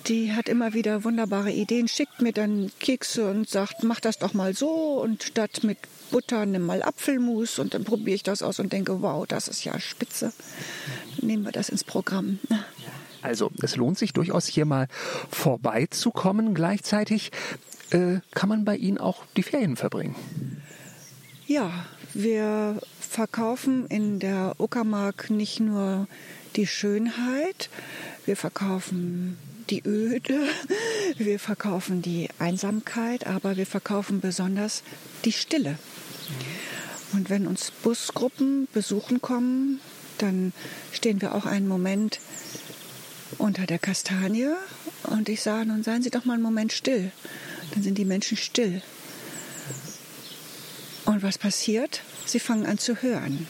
[0.06, 4.34] Die hat immer wieder wunderbare Ideen, schickt mir dann Kekse und sagt, mach das doch
[4.34, 5.78] mal so und statt mit
[6.12, 9.64] Butter nimm mal Apfelmus und dann probiere ich das aus und denke, wow, das ist
[9.64, 10.32] ja spitze.
[11.20, 12.38] Nehmen wir das ins Programm.
[13.26, 14.86] Also es lohnt sich durchaus hier mal
[15.30, 16.54] vorbeizukommen.
[16.54, 17.32] Gleichzeitig
[17.90, 20.14] äh, kann man bei Ihnen auch die Ferien verbringen.
[21.48, 21.72] Ja,
[22.14, 26.06] wir verkaufen in der Uckermark nicht nur
[26.54, 27.68] die Schönheit,
[28.26, 29.36] wir verkaufen
[29.70, 30.40] die Öde,
[31.18, 34.84] wir verkaufen die Einsamkeit, aber wir verkaufen besonders
[35.24, 35.78] die Stille.
[37.12, 39.80] Und wenn uns Busgruppen besuchen kommen,
[40.18, 40.52] dann
[40.92, 42.20] stehen wir auch einen Moment
[43.38, 44.54] unter der Kastanie
[45.04, 47.10] und ich sage, nun seien Sie doch mal einen Moment still.
[47.72, 48.82] Dann sind die Menschen still.
[51.04, 52.02] Und was passiert?
[52.24, 53.46] Sie fangen an zu hören.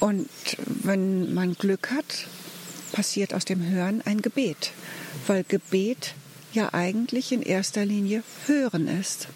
[0.00, 0.28] Und
[0.66, 2.26] wenn man Glück hat,
[2.92, 4.72] passiert aus dem Hören ein Gebet,
[5.26, 6.14] weil Gebet
[6.52, 9.28] ja eigentlich in erster Linie Hören ist.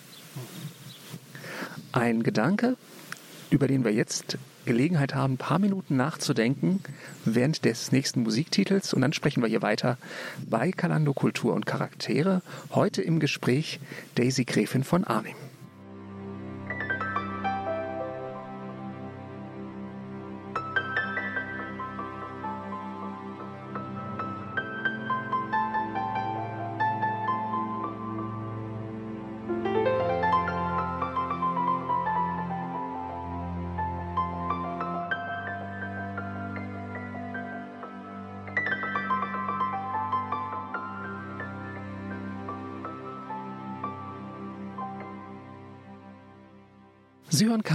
[1.92, 2.76] Ein Gedanke,
[3.50, 6.80] über den wir jetzt Gelegenheit haben, ein paar Minuten nachzudenken
[7.24, 9.98] während des nächsten Musiktitels und dann sprechen wir hier weiter
[10.48, 12.42] bei Kalando Kultur und Charaktere.
[12.70, 13.80] Heute im Gespräch
[14.14, 15.36] Daisy Gräfin von Arnim.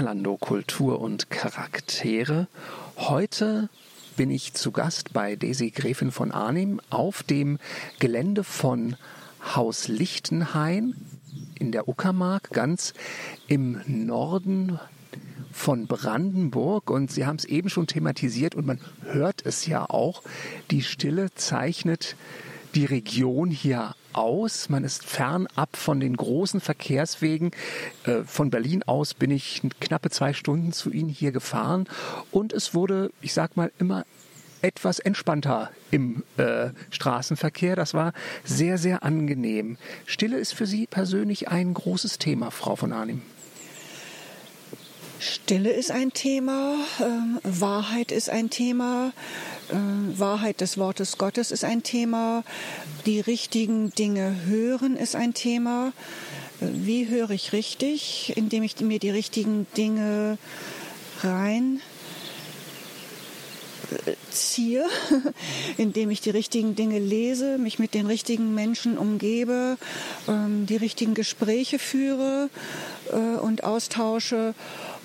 [0.08, 2.48] Kalando Kultur und Charaktere.
[2.96, 3.68] Heute
[4.16, 7.60] bin ich zu Gast bei Daisy Gräfin von Arnim auf dem
[8.00, 8.96] Gelände von
[9.54, 10.96] Haus Lichtenhain
[11.60, 12.94] in der Uckermark, ganz
[13.50, 14.80] im Norden
[15.52, 16.90] von Brandenburg.
[16.90, 20.24] Und Sie haben es eben schon thematisiert und man hört es ja auch.
[20.72, 22.16] Die Stille zeichnet
[22.76, 24.70] die Region hier aus.
[24.70, 27.52] Man ist fernab von den großen Verkehrswegen.
[28.04, 31.88] Äh, von Berlin aus bin ich knappe zwei Stunden zu Ihnen hier gefahren
[32.32, 34.06] und es wurde, ich sag mal, immer
[34.62, 37.76] etwas entspannter im äh, Straßenverkehr.
[37.76, 38.14] Das war
[38.44, 39.78] sehr, sehr angenehm.
[40.06, 43.22] Stille ist für Sie persönlich ein großes Thema, Frau von Arnim.
[45.20, 47.04] Stille ist ein Thema, äh,
[47.44, 49.14] Wahrheit ist ein Thema,
[49.70, 52.44] äh, Wahrheit des Wortes Gottes ist ein Thema,
[53.06, 55.94] die richtigen Dinge hören ist ein Thema.
[56.60, 58.34] Wie höre ich richtig?
[58.36, 60.38] Indem ich mir die richtigen Dinge
[61.22, 61.82] rein
[64.32, 64.86] ziehe,
[65.78, 69.78] indem ich die richtigen Dinge lese, mich mit den richtigen Menschen umgebe,
[70.28, 72.50] ähm, die richtigen Gespräche führe
[73.12, 74.54] äh, und austausche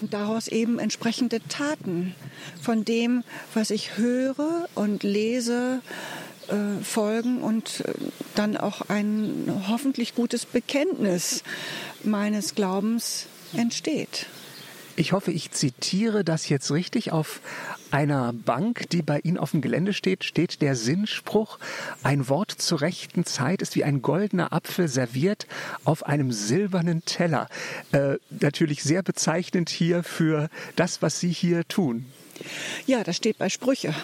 [0.00, 2.14] und daraus eben entsprechende Taten
[2.60, 3.24] von dem,
[3.54, 5.80] was ich höre und lese,
[6.48, 7.94] äh, folgen und äh,
[8.34, 11.44] dann auch ein hoffentlich gutes Bekenntnis
[12.02, 13.26] meines Glaubens
[13.56, 14.26] entsteht.
[14.94, 17.12] Ich hoffe, ich zitiere das jetzt richtig.
[17.12, 17.40] Auf
[17.90, 21.58] einer Bank, die bei Ihnen auf dem Gelände steht, steht der Sinnspruch,
[22.02, 25.46] ein Wort zur rechten Zeit ist wie ein goldener Apfel serviert
[25.84, 27.48] auf einem silbernen Teller.
[27.92, 32.04] Äh, natürlich sehr bezeichnend hier für das, was Sie hier tun.
[32.86, 33.94] Ja, das steht bei Sprüche.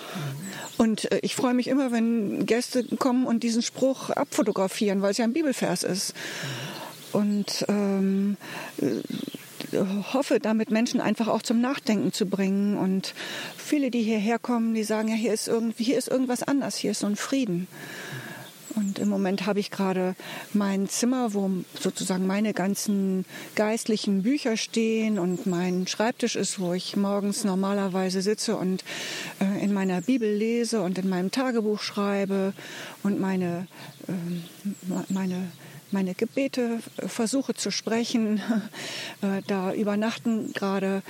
[0.78, 5.18] Und äh, ich freue mich immer, wenn Gäste kommen und diesen Spruch abfotografieren, weil es
[5.18, 6.14] ja ein Bibelvers ist.
[7.12, 8.36] Und ähm,
[10.12, 12.76] hoffe, damit Menschen einfach auch zum Nachdenken zu bringen.
[12.76, 13.14] Und
[13.56, 16.92] viele, die hierher kommen, die sagen, ja, hier ist irgendwie, hier ist irgendwas anders, hier
[16.92, 17.68] ist so ein Frieden.
[18.74, 20.14] Und im Moment habe ich gerade
[20.52, 21.50] mein Zimmer, wo
[21.80, 23.24] sozusagen meine ganzen
[23.56, 28.84] geistlichen Bücher stehen und mein Schreibtisch ist, wo ich morgens normalerweise sitze und
[29.40, 32.52] äh, in meiner Bibel lese und in meinem Tagebuch schreibe
[33.02, 33.66] und meine,
[34.06, 34.12] äh,
[35.09, 35.50] meine
[35.91, 38.41] meine Gebete versuche zu sprechen.
[39.20, 41.03] Äh, da übernachten gerade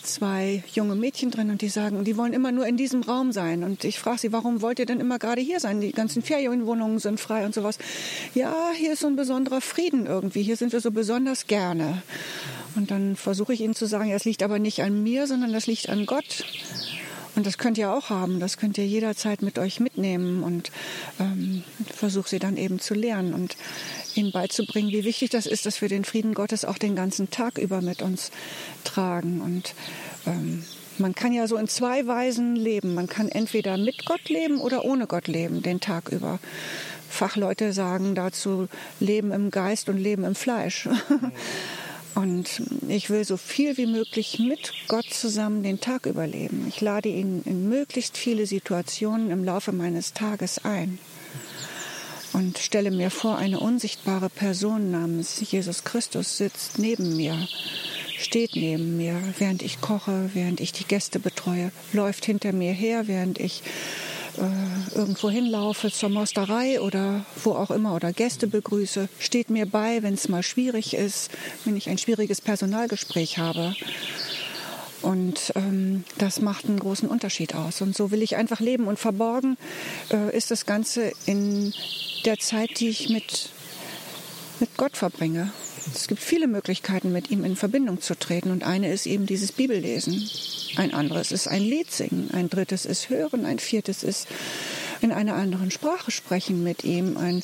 [0.00, 3.64] zwei junge Mädchen drin und die sagen, die wollen immer nur in diesem Raum sein.
[3.64, 5.80] Und ich frage sie, warum wollt ihr denn immer gerade hier sein?
[5.80, 7.78] Die ganzen Ferienwohnungen sind frei und sowas.
[8.34, 10.42] Ja, hier ist so ein besonderer Frieden irgendwie.
[10.42, 12.02] Hier sind wir so besonders gerne.
[12.76, 15.52] Und dann versuche ich ihnen zu sagen, ja, es liegt aber nicht an mir, sondern
[15.52, 16.44] das liegt an Gott.
[17.34, 20.70] Und das könnt ihr auch haben, das könnt ihr jederzeit mit euch mitnehmen und
[21.18, 21.64] ähm,
[21.94, 23.56] versuche sie dann eben zu lernen und
[24.14, 27.56] ihnen beizubringen, wie wichtig das ist, dass wir den Frieden Gottes auch den ganzen Tag
[27.56, 28.30] über mit uns
[28.84, 29.40] tragen.
[29.40, 29.74] Und
[30.26, 30.62] ähm,
[30.98, 32.94] man kann ja so in zwei Weisen leben.
[32.94, 36.38] Man kann entweder mit Gott leben oder ohne Gott leben, den Tag über.
[37.08, 38.68] Fachleute sagen dazu
[39.00, 40.88] Leben im Geist und Leben im Fleisch.
[42.14, 46.66] Und ich will so viel wie möglich mit Gott zusammen den Tag überleben.
[46.68, 50.98] Ich lade ihn in möglichst viele Situationen im Laufe meines Tages ein
[52.32, 57.36] und stelle mir vor, eine unsichtbare Person namens Jesus Christus sitzt neben mir,
[58.18, 63.06] steht neben mir, während ich koche, während ich die Gäste betreue, läuft hinter mir her,
[63.06, 63.62] während ich
[64.38, 70.02] äh, irgendwo hinlaufe zur Mosterei oder wo auch immer oder Gäste begrüße, steht mir bei,
[70.02, 71.30] wenn es mal schwierig ist,
[71.64, 73.74] wenn ich ein schwieriges Personalgespräch habe.
[75.02, 77.82] Und ähm, das macht einen großen Unterschied aus.
[77.82, 78.86] Und so will ich einfach leben.
[78.86, 79.58] Und verborgen
[80.12, 81.74] äh, ist das Ganze in
[82.24, 83.50] der Zeit, die ich mit,
[84.62, 85.50] mit Gott verbringe.
[85.92, 88.52] Es gibt viele Möglichkeiten, mit ihm in Verbindung zu treten.
[88.52, 90.30] Und eine ist eben dieses Bibellesen.
[90.76, 92.30] Ein anderes ist ein Lied singen.
[92.32, 93.44] Ein drittes ist hören.
[93.44, 94.28] Ein viertes ist
[95.00, 97.16] in einer anderen Sprache sprechen mit ihm.
[97.16, 97.42] Ein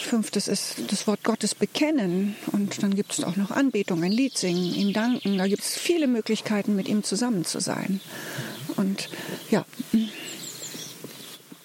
[0.00, 2.36] fünftes ist das Wort Gottes bekennen.
[2.52, 5.38] Und dann gibt es auch noch Anbetung, ein Lied singen, ihm danken.
[5.38, 8.00] Da gibt es viele Möglichkeiten, mit ihm zusammen zu sein.
[8.76, 9.08] Und
[9.50, 9.66] ja.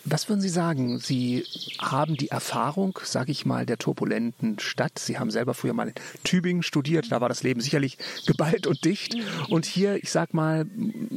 [0.07, 0.99] Was würden Sie sagen?
[0.99, 1.45] Sie
[1.79, 4.99] haben die Erfahrung, sage ich mal, der turbulenten Stadt.
[4.99, 7.11] Sie haben selber früher mal in Tübingen studiert.
[7.11, 7.97] Da war das Leben sicherlich
[8.27, 9.17] geballt und dicht.
[9.49, 10.67] Und hier, ich sag mal,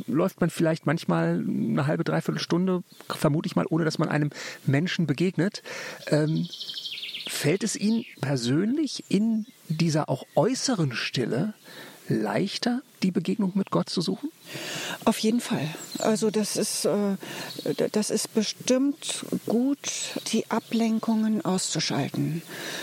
[0.07, 4.31] läuft man vielleicht manchmal eine halbe, dreiviertel Stunde, vermute ich mal, ohne dass man einem
[4.65, 5.63] Menschen begegnet.
[6.07, 6.49] Ähm,
[7.29, 11.53] fällt es Ihnen persönlich in dieser auch äußeren Stille
[12.09, 14.31] leichter, die Begegnung mit Gott zu suchen?
[15.05, 15.69] Auf jeden Fall.
[15.99, 17.17] Also das ist, äh,
[17.93, 19.79] das ist bestimmt gut,
[20.33, 22.43] die Ablenkungen auszuschalten.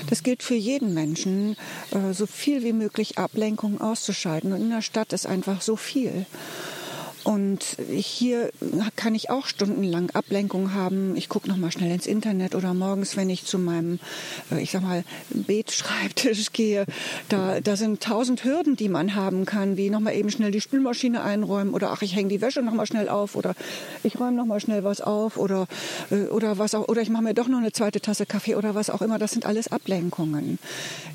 [0.09, 1.57] Das gilt für jeden Menschen,
[1.91, 4.53] äh, so viel wie möglich Ablenkungen auszuschalten.
[4.53, 6.25] Und in der Stadt ist einfach so viel.
[7.25, 8.51] Und hier
[8.95, 11.15] kann ich auch stundenlang Ablenkung haben.
[11.15, 13.99] Ich gucke noch mal schnell ins Internet oder morgens, wenn ich zu meinem,
[14.51, 16.85] äh, ich sag mal, Betschreibtisch gehe,
[17.29, 20.61] da, da sind tausend Hürden, die man haben kann, wie noch mal eben schnell die
[20.61, 23.55] Spülmaschine einräumen oder ach, ich hänge die Wäsche noch mal schnell auf oder
[24.03, 25.65] ich räume noch mal schnell was auf oder
[26.11, 28.75] äh, oder was auch oder ich mache mir doch noch eine zweite Tasse Kaffee oder
[28.75, 29.17] was auch immer.
[29.17, 30.59] Das sind alles Ablenkungen.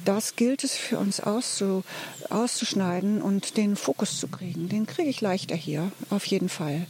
[0.04, 1.84] Das gilt es für uns auszu,
[2.30, 4.68] auszuschneiden und den Fokus zu kriegen.
[4.68, 6.86] Den kriege ich leichter hier auf jeden Fall.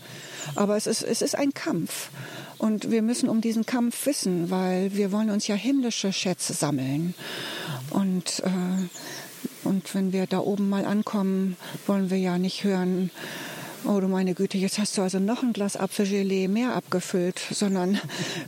[0.54, 2.10] Aber es ist, es ist ein Kampf.
[2.58, 7.14] Und wir müssen um diesen Kampf wissen, weil wir wollen uns ja himmlische Schätze sammeln.
[7.90, 8.88] Und äh,
[9.62, 11.56] Und wenn wir da oben mal ankommen,
[11.86, 13.10] wollen wir ja nicht hören,
[13.84, 18.00] oh du meine Güte, jetzt hast du also noch ein Glas Apfelgelee mehr abgefüllt, sondern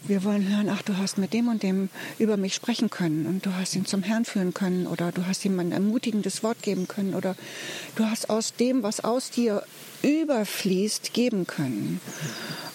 [0.06, 3.44] wir wollen hören, ach, du hast mit dem und dem über mich sprechen können und
[3.44, 6.88] du hast ihn zum Herrn führen können oder du hast ihm ein ermutigendes Wort geben
[6.88, 7.36] können oder
[7.96, 9.62] du hast aus dem, was aus dir
[10.02, 12.00] überfließt, geben können.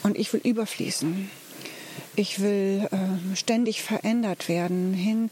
[0.04, 1.30] Und ich will überfließen.
[2.16, 5.30] Ich will äh, ständig verändert werden hin,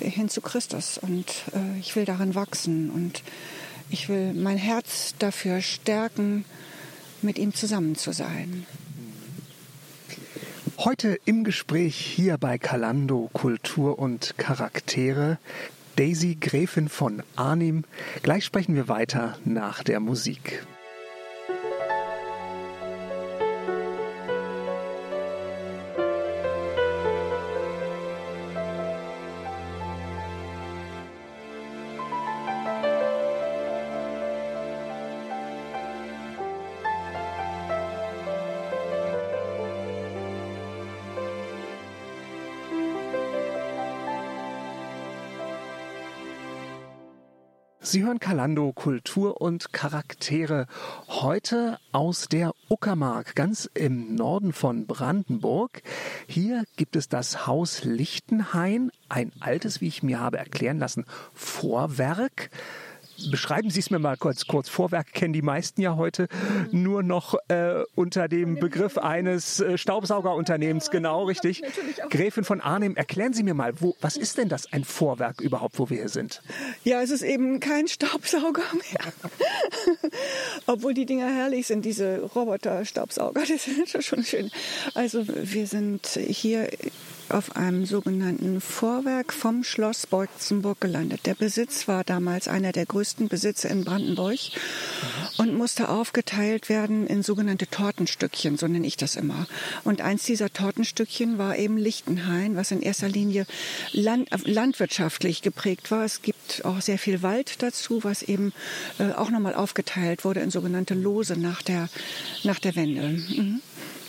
[0.00, 3.22] hin zu Christus und äh, ich will darin wachsen und
[3.90, 6.44] ich will mein Herz dafür stärken,
[7.22, 8.66] mit ihm zusammen zu sein.
[10.78, 15.38] Heute im Gespräch hier bei Kalando Kultur und Charaktere
[15.96, 17.84] Daisy Gräfin von Arnim.
[18.22, 20.66] Gleich sprechen wir weiter nach der Musik.
[47.94, 50.66] Sie hören Kalando Kultur und Charaktere
[51.06, 55.80] heute aus der Uckermark, ganz im Norden von Brandenburg.
[56.26, 62.50] Hier gibt es das Haus Lichtenhain, ein altes, wie ich mir habe erklären lassen, Vorwerk.
[63.30, 64.46] Beschreiben Sie es mir mal kurz.
[64.46, 66.28] Kurz Vorwerk kennen die meisten ja heute
[66.72, 70.90] nur noch äh, unter dem Begriff eines äh, Staubsaugerunternehmens.
[70.90, 71.62] Genau, richtig.
[72.10, 75.78] Gräfin von Arnim, erklären Sie mir mal, wo, was ist denn das ein Vorwerk überhaupt,
[75.78, 76.42] wo wir hier sind?
[76.82, 79.12] Ja, es ist eben kein Staubsauger mehr.
[80.66, 84.50] Obwohl die Dinger herrlich sind, diese Roboter-Staubsauger, die sind schon schön.
[84.94, 86.68] Also wir sind hier
[87.28, 91.26] auf einem sogenannten Vorwerk vom Schloss Beutzenburg gelandet.
[91.26, 94.38] Der Besitz war damals einer der größten Besitze in Brandenburg
[95.38, 99.46] und musste aufgeteilt werden in sogenannte Tortenstückchen, so nenne ich das immer.
[99.84, 103.46] Und eins dieser Tortenstückchen war eben Lichtenhain, was in erster Linie
[103.92, 106.04] land, landwirtschaftlich geprägt war.
[106.04, 108.52] Es gibt auch sehr viel Wald dazu, was eben
[108.98, 111.88] äh, auch nochmal aufgeteilt wurde in sogenannte Lose nach der,
[112.42, 113.08] nach der Wende.
[113.08, 113.60] Mhm.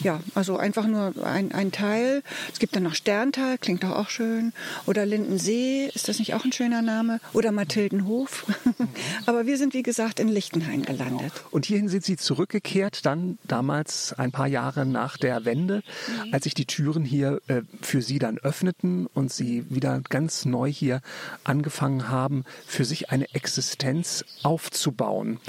[0.01, 2.23] Ja, also einfach nur ein, ein Teil.
[2.51, 4.53] Es gibt dann noch Sterntal, klingt doch auch schön.
[4.85, 7.19] Oder Lindensee, ist das nicht auch ein schöner Name?
[7.33, 8.45] Oder Mathildenhof.
[9.25, 11.31] Aber wir sind, wie gesagt, in Lichtenhain gelandet.
[11.51, 15.83] Und hierhin sind Sie zurückgekehrt, dann damals ein paar Jahre nach der Wende,
[16.25, 16.33] mhm.
[16.33, 20.71] als sich die Türen hier äh, für Sie dann öffneten und Sie wieder ganz neu
[20.71, 21.01] hier
[21.43, 25.39] angefangen haben, für sich eine Existenz aufzubauen.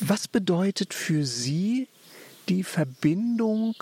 [0.00, 1.88] Was bedeutet für Sie
[2.48, 3.74] die Verbindung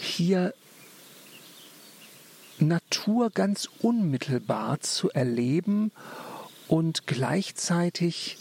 [0.00, 0.54] hier
[2.58, 5.92] Natur ganz unmittelbar zu erleben
[6.68, 8.38] und gleichzeitig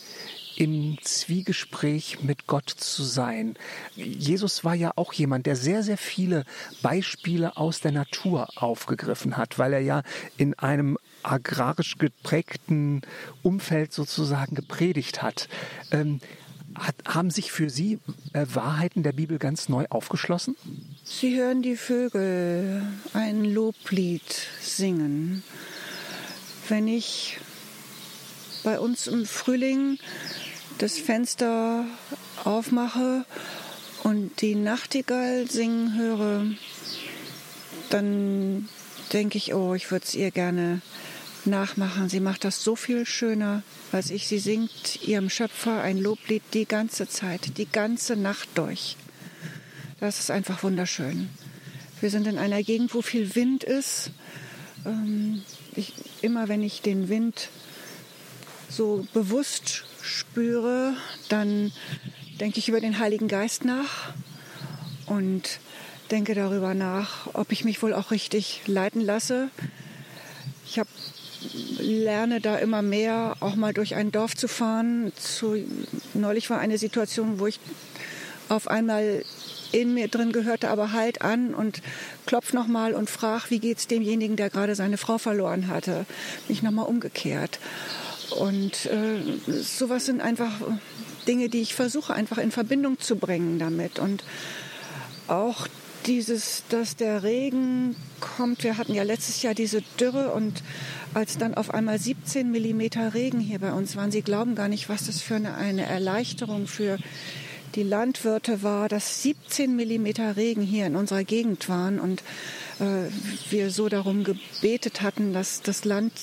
[0.56, 3.56] im Zwiegespräch mit Gott zu sein.
[3.96, 6.46] Jesus war ja auch jemand, der sehr, sehr viele
[6.82, 10.04] Beispiele aus der Natur aufgegriffen hat, weil er ja
[10.38, 13.02] in einem agrarisch geprägten
[13.42, 15.48] Umfeld sozusagen gepredigt hat.
[16.76, 18.00] Hat, haben sich für Sie
[18.34, 20.56] äh, Wahrheiten der Bibel ganz neu aufgeschlossen?
[21.04, 22.82] Sie hören die Vögel
[23.14, 24.24] ein Loblied
[24.62, 25.44] singen.
[26.70, 27.40] Wenn ich
[28.64, 30.00] bei uns im Frühling
[30.78, 31.86] das Fenster
[32.44, 33.26] aufmache
[34.04, 36.46] und die Nachtigall singen höre,
[37.90, 38.68] dann
[39.12, 40.82] denke ich, oh, ich würde es ihr gerne
[41.46, 42.10] nachmachen.
[42.10, 44.28] Sie macht das so viel schöner als ich.
[44.28, 48.98] Sie singt ihrem Schöpfer ein Loblied die ganze Zeit, die ganze Nacht durch.
[50.00, 51.30] Das ist einfach wunderschön.
[52.02, 54.12] Wir sind in einer Gegend, wo viel Wind ist.
[54.86, 55.44] Ähm,
[55.76, 57.50] ich, immer wenn ich den Wind
[58.70, 60.96] so bewusst spüre,
[61.30, 61.72] dann
[62.40, 64.14] denke ich über den Heiligen Geist nach
[65.06, 65.60] und
[66.12, 69.50] denke darüber nach, ob ich mich wohl auch richtig leiten lasse.
[70.66, 70.90] Ich habe
[71.80, 75.12] lerne da immer mehr, auch mal durch ein Dorf zu fahren.
[75.16, 75.58] Zu,
[76.14, 77.60] neulich war eine Situation, wo ich
[78.50, 79.24] auf einmal
[79.72, 81.82] in mir drin gehörte, aber halt an und
[82.26, 86.06] klopf nochmal und frag, wie geht's demjenigen, der gerade seine Frau verloren hatte.
[86.48, 87.60] Bin ich nochmal umgekehrt.
[88.40, 89.20] Und äh,
[89.62, 90.52] sowas sind einfach
[91.28, 94.00] Dinge, die ich versuche einfach in Verbindung zu bringen damit.
[94.00, 94.24] Und
[95.28, 95.68] auch
[96.06, 98.64] dieses, dass der Regen kommt.
[98.64, 100.64] Wir hatten ja letztes Jahr diese Dürre und
[101.14, 104.90] als dann auf einmal 17 Millimeter Regen hier bei uns waren, Sie glauben gar nicht,
[104.90, 106.98] was das für eine, eine Erleichterung für
[107.76, 112.22] die Landwirte war, dass 17 Millimeter Regen hier in unserer Gegend waren und
[112.80, 113.10] äh,
[113.50, 116.14] wir so darum gebetet hatten, dass das Land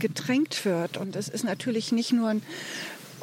[0.00, 0.96] getränkt wird.
[0.96, 2.42] Und es ist natürlich nicht nur ein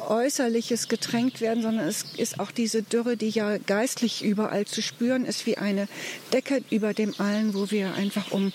[0.08, 5.24] äußerliches getränkt werden, sondern es ist auch diese Dürre, die ja geistlich überall zu spüren
[5.24, 5.88] ist, wie eine
[6.32, 8.52] Decke über dem Allen, wo wir einfach um,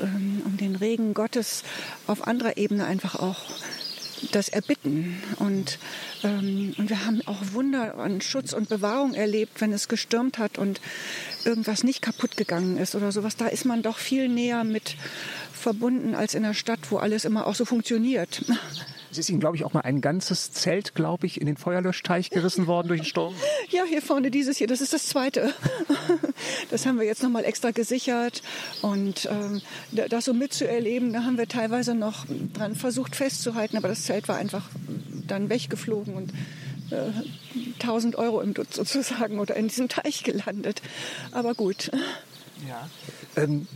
[0.00, 1.62] ähm, um den Regen Gottes
[2.06, 3.42] auf anderer Ebene einfach auch
[4.32, 5.22] das erbitten.
[5.38, 5.78] Und,
[6.22, 10.58] ähm, und wir haben auch Wunder an Schutz und Bewahrung erlebt, wenn es gestürmt hat
[10.58, 10.80] und
[11.44, 13.36] irgendwas nicht kaputt gegangen ist oder sowas.
[13.36, 14.96] Da ist man doch viel näher mit
[15.52, 18.44] verbunden als in der Stadt, wo alles immer auch so funktioniert.
[19.16, 22.28] Es ist Ihnen, glaube ich, auch mal ein ganzes Zelt, glaube ich, in den Feuerlöschteich
[22.28, 23.34] gerissen worden durch den Sturm.
[23.70, 25.54] Ja, hier vorne dieses hier, das ist das zweite.
[26.70, 28.42] Das haben wir jetzt nochmal extra gesichert.
[28.82, 34.04] Und ähm, das so mitzuerleben, da haben wir teilweise noch dran versucht festzuhalten, aber das
[34.04, 34.68] Zelt war einfach
[35.26, 36.32] dann weggeflogen und
[36.90, 37.10] äh,
[37.80, 40.82] 1000 Euro im Dutz sozusagen oder in diesem Teich gelandet.
[41.32, 41.90] Aber gut.
[42.68, 42.90] Ja.
[43.36, 43.66] Ähm,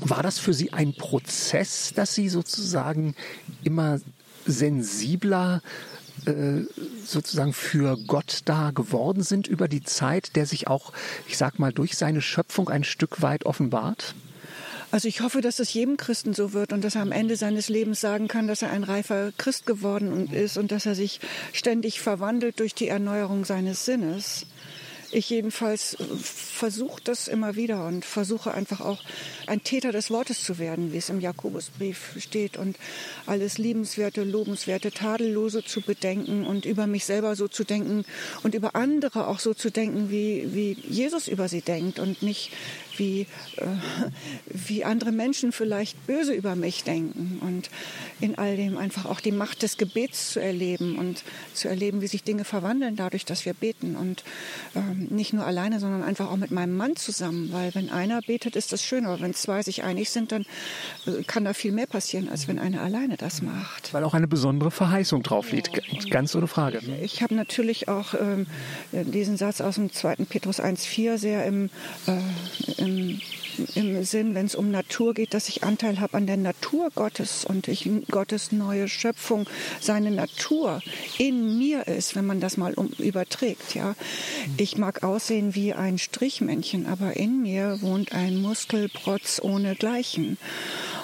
[0.00, 3.14] war das für Sie ein Prozess, dass Sie sozusagen
[3.64, 4.00] immer
[4.46, 5.62] sensibler
[6.24, 6.62] äh,
[7.04, 10.92] sozusagen für Gott da geworden sind über die Zeit, der sich auch,
[11.28, 14.14] ich sag mal, durch seine Schöpfung ein Stück weit offenbart?
[14.90, 17.68] Also ich hoffe, dass es jedem Christen so wird und dass er am Ende seines
[17.68, 21.20] Lebens sagen kann, dass er ein reifer Christ geworden ist und dass er sich
[21.52, 24.46] ständig verwandelt durch die Erneuerung seines Sinnes.
[25.16, 29.02] Ich jedenfalls äh, versuche das immer wieder und versuche einfach auch
[29.46, 32.76] ein Täter des Wortes zu werden, wie es im Jakobusbrief steht und
[33.24, 38.04] alles Liebenswerte, Lobenswerte, Tadellose zu bedenken und über mich selber so zu denken
[38.42, 42.52] und über andere auch so zu denken, wie, wie Jesus über sie denkt und nicht
[42.98, 43.26] wie,
[43.56, 43.66] äh,
[44.46, 47.70] wie andere Menschen vielleicht böse über mich denken und
[48.20, 51.22] in all dem einfach auch die Macht des Gebets zu erleben und
[51.54, 54.24] zu erleben, wie sich Dinge verwandeln dadurch, dass wir beten und
[54.74, 58.56] ähm, nicht nur alleine, sondern einfach auch mit meinem Mann zusammen, weil wenn einer betet,
[58.56, 60.46] ist das schön, aber wenn zwei sich einig sind, dann
[61.06, 63.92] äh, kann da viel mehr passieren, als wenn einer alleine das macht.
[63.92, 65.80] Weil auch eine besondere Verheißung drauf liegt,
[66.10, 66.80] ganz ohne Frage.
[67.02, 68.46] Ich habe natürlich auch ähm,
[68.92, 70.16] diesen Satz aus dem 2.
[70.28, 71.70] Petrus 1,4 sehr im,
[72.06, 73.20] äh, im
[73.74, 77.44] im Sinn, wenn es um Natur geht, dass ich Anteil habe an der Natur Gottes
[77.44, 79.48] und ich Gottes neue Schöpfung,
[79.80, 80.82] seine Natur
[81.18, 83.74] in mir ist, wenn man das mal um, überträgt.
[83.74, 83.94] Ja,
[84.56, 90.36] ich mag aussehen wie ein Strichmännchen, aber in mir wohnt ein Muskelprotz ohnegleichen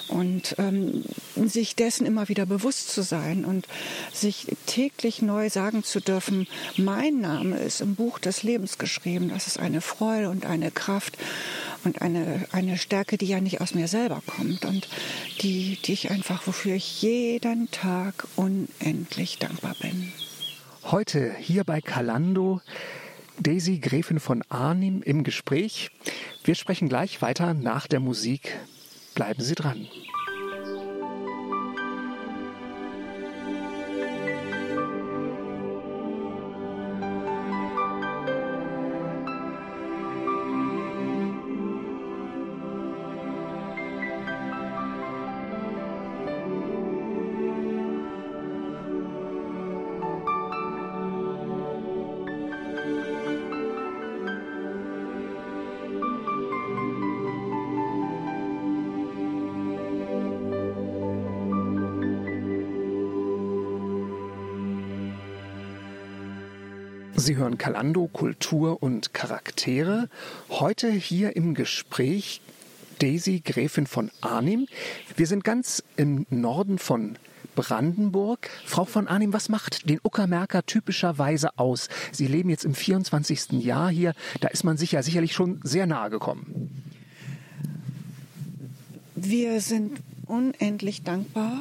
[0.09, 1.05] und ähm,
[1.37, 3.67] sich dessen immer wieder bewusst zu sein und
[4.13, 6.47] sich täglich neu sagen zu dürfen,
[6.77, 9.29] mein Name ist im Buch des Lebens geschrieben.
[9.29, 11.17] Das ist eine Freude und eine Kraft
[11.85, 14.89] und eine, eine Stärke, die ja nicht aus mir selber kommt und
[15.41, 20.13] die, die ich einfach, wofür ich jeden Tag unendlich dankbar bin.
[20.85, 22.61] Heute hier bei Kalando
[23.39, 25.91] Daisy Gräfin von Arnim im Gespräch.
[26.45, 28.59] Wir sprechen gleich weiter nach der Musik.
[29.15, 29.89] Bleiben Sie dran.
[67.23, 70.09] Sie hören Kalando Kultur und Charaktere.
[70.51, 72.41] Heute hier im Gespräch
[72.99, 74.67] Daisy Gräfin von Arnim.
[75.17, 77.15] Wir sind ganz im Norden von
[77.55, 78.51] Brandenburg.
[78.67, 81.89] Frau von Arnim, was macht den Uckermärker typischerweise aus?
[82.11, 83.53] Sie leben jetzt im 24.
[83.53, 84.15] Jahr hier.
[84.41, 86.83] Da ist man sich ja sicherlich schon sehr nahe gekommen.
[89.15, 91.57] Wir sind unendlich dankbar,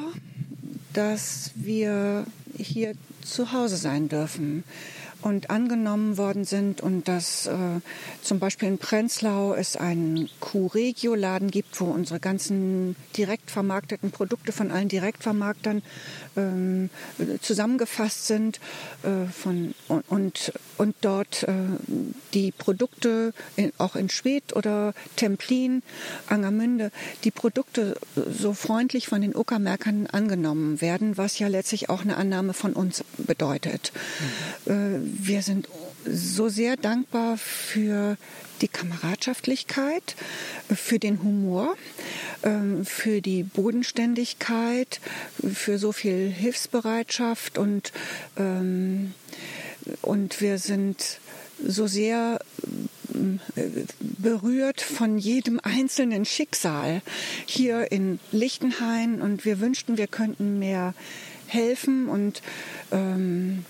[0.92, 2.26] dass wir
[2.58, 2.94] hier
[3.24, 4.64] zu Hause sein dürfen
[5.22, 7.80] und angenommen worden sind und dass äh,
[8.22, 14.70] zum Beispiel in Prenzlau es einen Q-Regio-Laden gibt, wo unsere ganzen direkt vermarkteten Produkte von
[14.70, 15.82] allen Direktvermarktern
[16.36, 16.90] ähm,
[17.40, 18.60] zusammengefasst sind
[19.02, 21.52] äh, von, und, und, und dort äh,
[22.34, 25.82] die Produkte in, auch in Schwedt oder Templin,
[26.26, 26.90] Angermünde,
[27.24, 32.54] die Produkte so freundlich von den Uckermärkern angenommen werden, was ja letztlich auch eine Annahme
[32.54, 33.92] von uns bedeutet.
[34.66, 35.11] Mhm.
[35.14, 35.68] Wir sind
[36.06, 38.16] so sehr dankbar für
[38.62, 40.16] die Kameradschaftlichkeit,
[40.74, 41.76] für den Humor,
[42.42, 45.00] ähm, für die Bodenständigkeit,
[45.52, 47.92] für so viel Hilfsbereitschaft und
[48.36, 49.12] ähm,
[50.00, 51.18] und wir sind
[51.64, 52.40] so sehr
[53.56, 53.60] äh,
[54.00, 57.02] berührt von jedem einzelnen Schicksal
[57.46, 59.20] hier in Lichtenhain.
[59.20, 60.94] Und wir wünschten, wir könnten mehr
[61.46, 62.42] helfen und
[62.90, 63.64] ähm,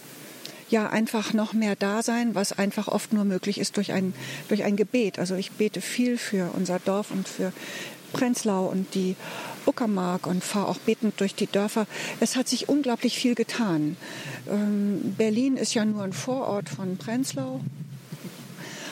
[0.72, 4.14] ja einfach noch mehr da sein, was einfach oft nur möglich ist durch ein,
[4.48, 5.18] durch ein Gebet.
[5.18, 7.52] Also ich bete viel für unser Dorf und für
[8.12, 9.16] Prenzlau und die
[9.66, 11.86] Uckermark und fahre auch betend durch die Dörfer.
[12.20, 13.96] Es hat sich unglaublich viel getan.
[14.50, 17.60] Ähm, Berlin ist ja nur ein Vorort von Prenzlau.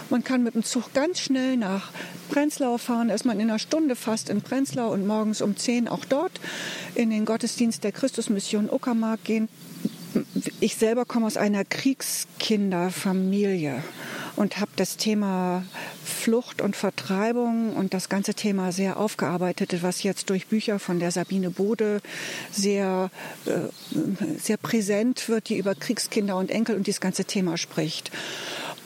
[0.09, 1.93] Man kann mit dem Zug ganz schnell nach
[2.31, 6.05] Prenzlau fahren, ist man in einer Stunde fast in Prenzlau und morgens um 10 auch
[6.05, 6.33] dort
[6.97, 9.49] in den Gottesdienst der Christusmission Uckermark gehen.
[10.61, 13.83] Ich selber komme aus einer Kriegskinderfamilie
[14.37, 15.65] und habe das Thema
[16.05, 21.11] Flucht und Vertreibung und das ganze Thema sehr aufgearbeitet, was jetzt durch Bücher von der
[21.11, 22.01] Sabine Bode
[22.51, 23.11] sehr,
[23.47, 23.69] äh,
[24.39, 28.11] sehr präsent wird, die über Kriegskinder und Enkel und dieses ganze Thema spricht.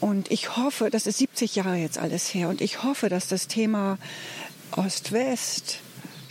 [0.01, 3.47] Und ich hoffe, das ist 70 Jahre jetzt alles her, und ich hoffe, dass das
[3.47, 3.97] Thema
[4.71, 5.79] Ost-West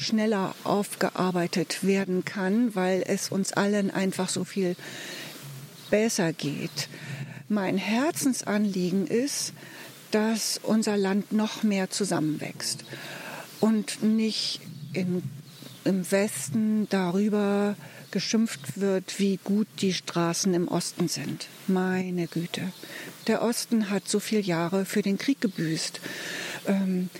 [0.04, 4.76] schneller aufgearbeitet werden kann, weil es uns allen einfach so viel
[5.90, 6.88] besser geht
[7.48, 9.52] mein Herzensanliegen ist,
[10.10, 12.84] dass unser Land noch mehr zusammenwächst
[13.60, 14.60] und nicht
[14.92, 15.22] in,
[15.84, 17.76] im Westen darüber
[18.10, 21.48] geschimpft wird, wie gut die Straßen im Osten sind.
[21.66, 22.72] Meine Güte.
[23.26, 26.00] Der Osten hat so viele Jahre für den Krieg gebüßt.
[26.66, 27.10] Ähm,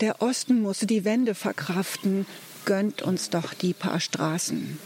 [0.00, 2.26] der, Osten musste die Wende verkraften.
[2.64, 4.78] Gönnt uns doch die paar Straßen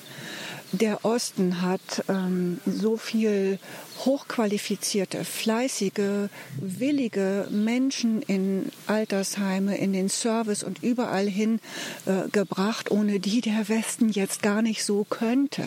[0.73, 3.59] der Osten hat ähm, so viel
[4.05, 6.29] hochqualifizierte, fleißige,
[6.61, 11.61] willige Menschen in Altersheime, in den Service und überall hin
[12.07, 15.64] äh, gebracht, ohne die der Westen jetzt gar nicht so könnte.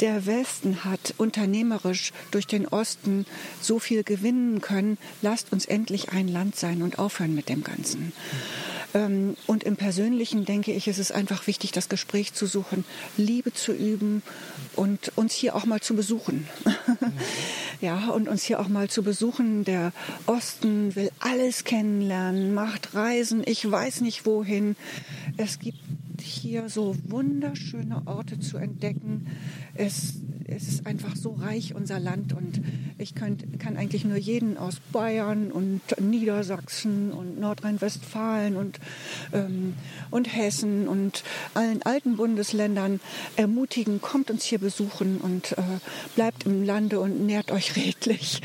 [0.00, 3.26] Der Westen hat unternehmerisch durch den Osten
[3.60, 4.98] so viel gewinnen können.
[5.22, 8.12] Lasst uns endlich ein Land sein und aufhören mit dem Ganzen.
[8.12, 12.84] Ähm, und im Persönlichen denke ich, es ist einfach wichtig, das Gespräch zu suchen,
[13.16, 14.22] Liebe zu üben
[14.76, 16.46] und uns hier auch mal zu besuchen.
[17.80, 19.64] ja, und uns hier auch mal zu besuchen.
[19.64, 19.92] Der
[20.26, 24.76] Osten will alles kennenlernen, macht Reisen, ich weiß nicht wohin.
[25.36, 25.78] Es gibt
[26.20, 29.26] hier so wunderschöne Orte zu entdecken.
[29.74, 30.14] Es
[30.46, 32.32] es ist einfach so reich, unser Land.
[32.32, 32.60] Und
[32.98, 38.78] ich könnt, kann eigentlich nur jeden aus Bayern und Niedersachsen und Nordrhein-Westfalen und,
[39.32, 39.74] ähm,
[40.10, 41.24] und Hessen und
[41.54, 43.00] allen alten Bundesländern
[43.36, 45.62] ermutigen, kommt uns hier besuchen und äh,
[46.14, 48.42] bleibt im Lande und nährt euch redlich.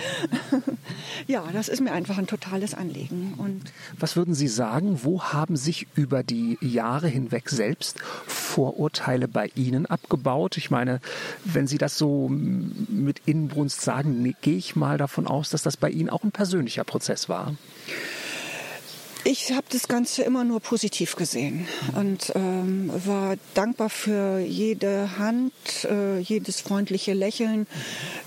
[1.28, 3.34] ja, das ist mir einfach ein totales Anliegen.
[3.38, 9.52] Und Was würden Sie sagen, wo haben sich über die Jahre hinweg selbst Vorurteile bei
[9.56, 10.58] Ihnen abgebaut?
[10.58, 11.02] Ich meine,
[11.46, 15.90] wenn Sie das so mit Inbrunst sagen, gehe ich mal davon aus, dass das bei
[15.90, 17.56] Ihnen auch ein persönlicher Prozess war.
[19.26, 25.52] Ich habe das Ganze immer nur positiv gesehen und ähm, war dankbar für jede Hand,
[25.84, 27.68] äh, jedes freundliche Lächeln,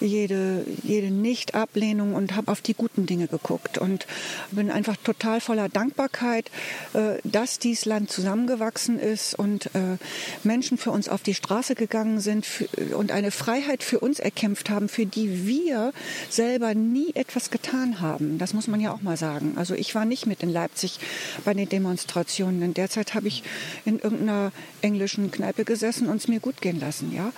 [0.01, 4.07] jede, jede Nicht-Ablehnung und habe auf die guten Dinge geguckt und
[4.51, 6.51] bin einfach total voller Dankbarkeit,
[6.93, 9.97] äh, dass dieses Land zusammengewachsen ist und äh,
[10.45, 14.69] Menschen für uns auf die Straße gegangen sind für, und eine Freiheit für uns erkämpft
[14.69, 15.95] haben, für die wir
[16.29, 18.37] selber nie etwas getan haben.
[18.37, 19.55] Das muss man ja auch mal sagen.
[19.57, 20.99] Also ich war nicht mit in Leipzig Leipzig
[21.45, 22.63] bei den Demonstrationen.
[22.63, 23.43] In der Zeit habe ich
[23.85, 27.13] in irgendeiner englischen Kneipe gesessen und es mir gut gehen lassen.
[27.13, 27.33] Ja?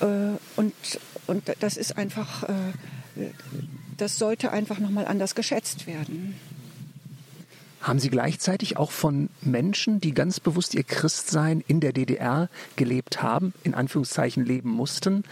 [0.00, 0.74] Äh, und,
[1.26, 2.52] und das ist einfach, äh,
[3.96, 6.36] das sollte einfach nochmal anders geschätzt werden.
[7.80, 13.22] Haben Sie gleichzeitig auch von Menschen, die ganz bewusst ihr Christsein in der DDR gelebt
[13.22, 15.24] haben, in Anführungszeichen leben mussten,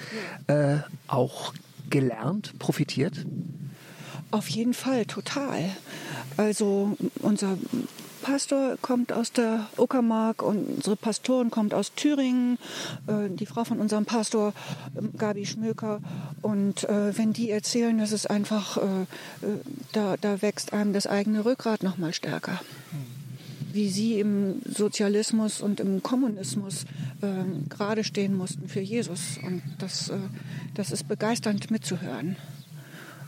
[0.46, 0.76] äh,
[1.08, 1.52] auch
[1.90, 3.24] gelernt, profitiert?
[4.34, 5.70] Auf jeden Fall, total.
[6.36, 7.56] Also unser
[8.20, 12.58] Pastor kommt aus der Uckermark und unsere Pastorin kommt aus Thüringen,
[13.06, 14.52] äh, die Frau von unserem Pastor
[14.98, 16.00] ähm, Gabi Schmöker.
[16.42, 19.06] Und äh, wenn die erzählen, das ist einfach, äh,
[19.92, 22.60] da, da wächst einem das eigene Rückgrat noch mal stärker.
[23.72, 26.86] Wie sie im Sozialismus und im Kommunismus
[27.68, 29.38] gerade stehen mussten für Jesus.
[29.44, 30.12] Und das,
[30.74, 32.36] das ist begeisternd mitzuhören.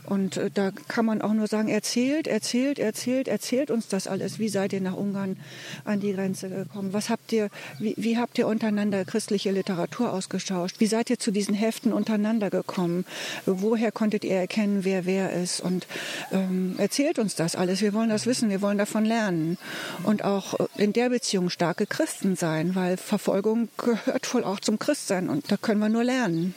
[0.07, 4.39] Und äh, da kann man auch nur sagen, erzählt, erzählt, erzählt, erzählt uns das alles.
[4.39, 5.35] Wie seid ihr nach Ungarn
[5.83, 6.93] an die Grenze gekommen?
[6.93, 10.79] Was habt ihr, wie, wie habt ihr untereinander christliche Literatur ausgetauscht?
[10.79, 13.05] Wie seid ihr zu diesen Heften untereinander gekommen?
[13.45, 15.59] Woher konntet ihr erkennen, wer wer ist?
[15.59, 15.87] Und
[16.31, 17.81] ähm, erzählt uns das alles.
[17.81, 19.57] Wir wollen das wissen, wir wollen davon lernen.
[20.03, 24.79] Und auch äh, in der Beziehung starke Christen sein, weil Verfolgung gehört wohl auch zum
[24.79, 26.55] Christsein und da können wir nur lernen.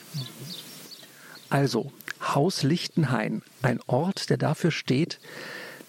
[1.49, 1.91] Also,
[2.21, 5.19] Haus Lichtenhain, ein Ort, der dafür steht,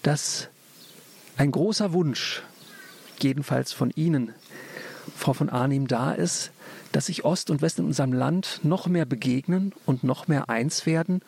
[0.01, 0.49] dass
[1.37, 2.43] ein großer Wunsch,
[3.21, 4.33] jedenfalls von Ihnen,
[5.15, 6.51] Frau von Arnim, da ist,
[6.91, 10.85] dass sich Ost und West in unserem Land noch mehr begegnen und noch mehr eins
[10.85, 11.21] werden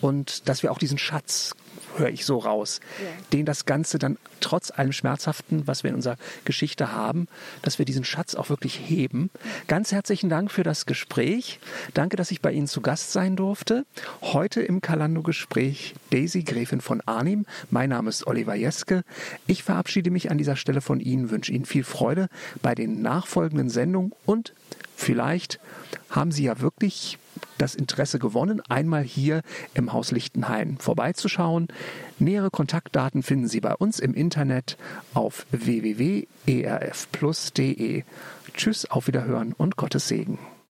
[0.00, 1.54] und dass wir auch diesen Schatz
[1.96, 3.08] höre ich so raus, ja.
[3.32, 7.28] den das Ganze dann trotz allem Schmerzhaften, was wir in unserer Geschichte haben,
[7.62, 9.30] dass wir diesen Schatz auch wirklich heben.
[9.68, 11.60] Ganz herzlichen Dank für das Gespräch.
[11.94, 13.84] Danke, dass ich bei Ihnen zu Gast sein durfte.
[14.20, 17.46] Heute im Kalando-Gespräch Daisy Gräfin von Arnim.
[17.70, 19.04] Mein Name ist Oliver Jeske.
[19.46, 22.28] Ich verabschiede mich an dieser Stelle von Ihnen, wünsche Ihnen viel Freude
[22.62, 24.54] bei den nachfolgenden Sendungen und
[24.96, 25.60] vielleicht
[26.10, 27.18] haben Sie ja wirklich
[27.58, 29.42] das Interesse gewonnen, einmal hier
[29.74, 31.68] im Haus Lichtenhain vorbeizuschauen.
[32.18, 34.78] Nähere Kontaktdaten finden Sie bei uns im Internet
[35.14, 38.04] auf www.erfplus.de.
[38.54, 40.38] Tschüss, auf Wiederhören und Gottes Segen.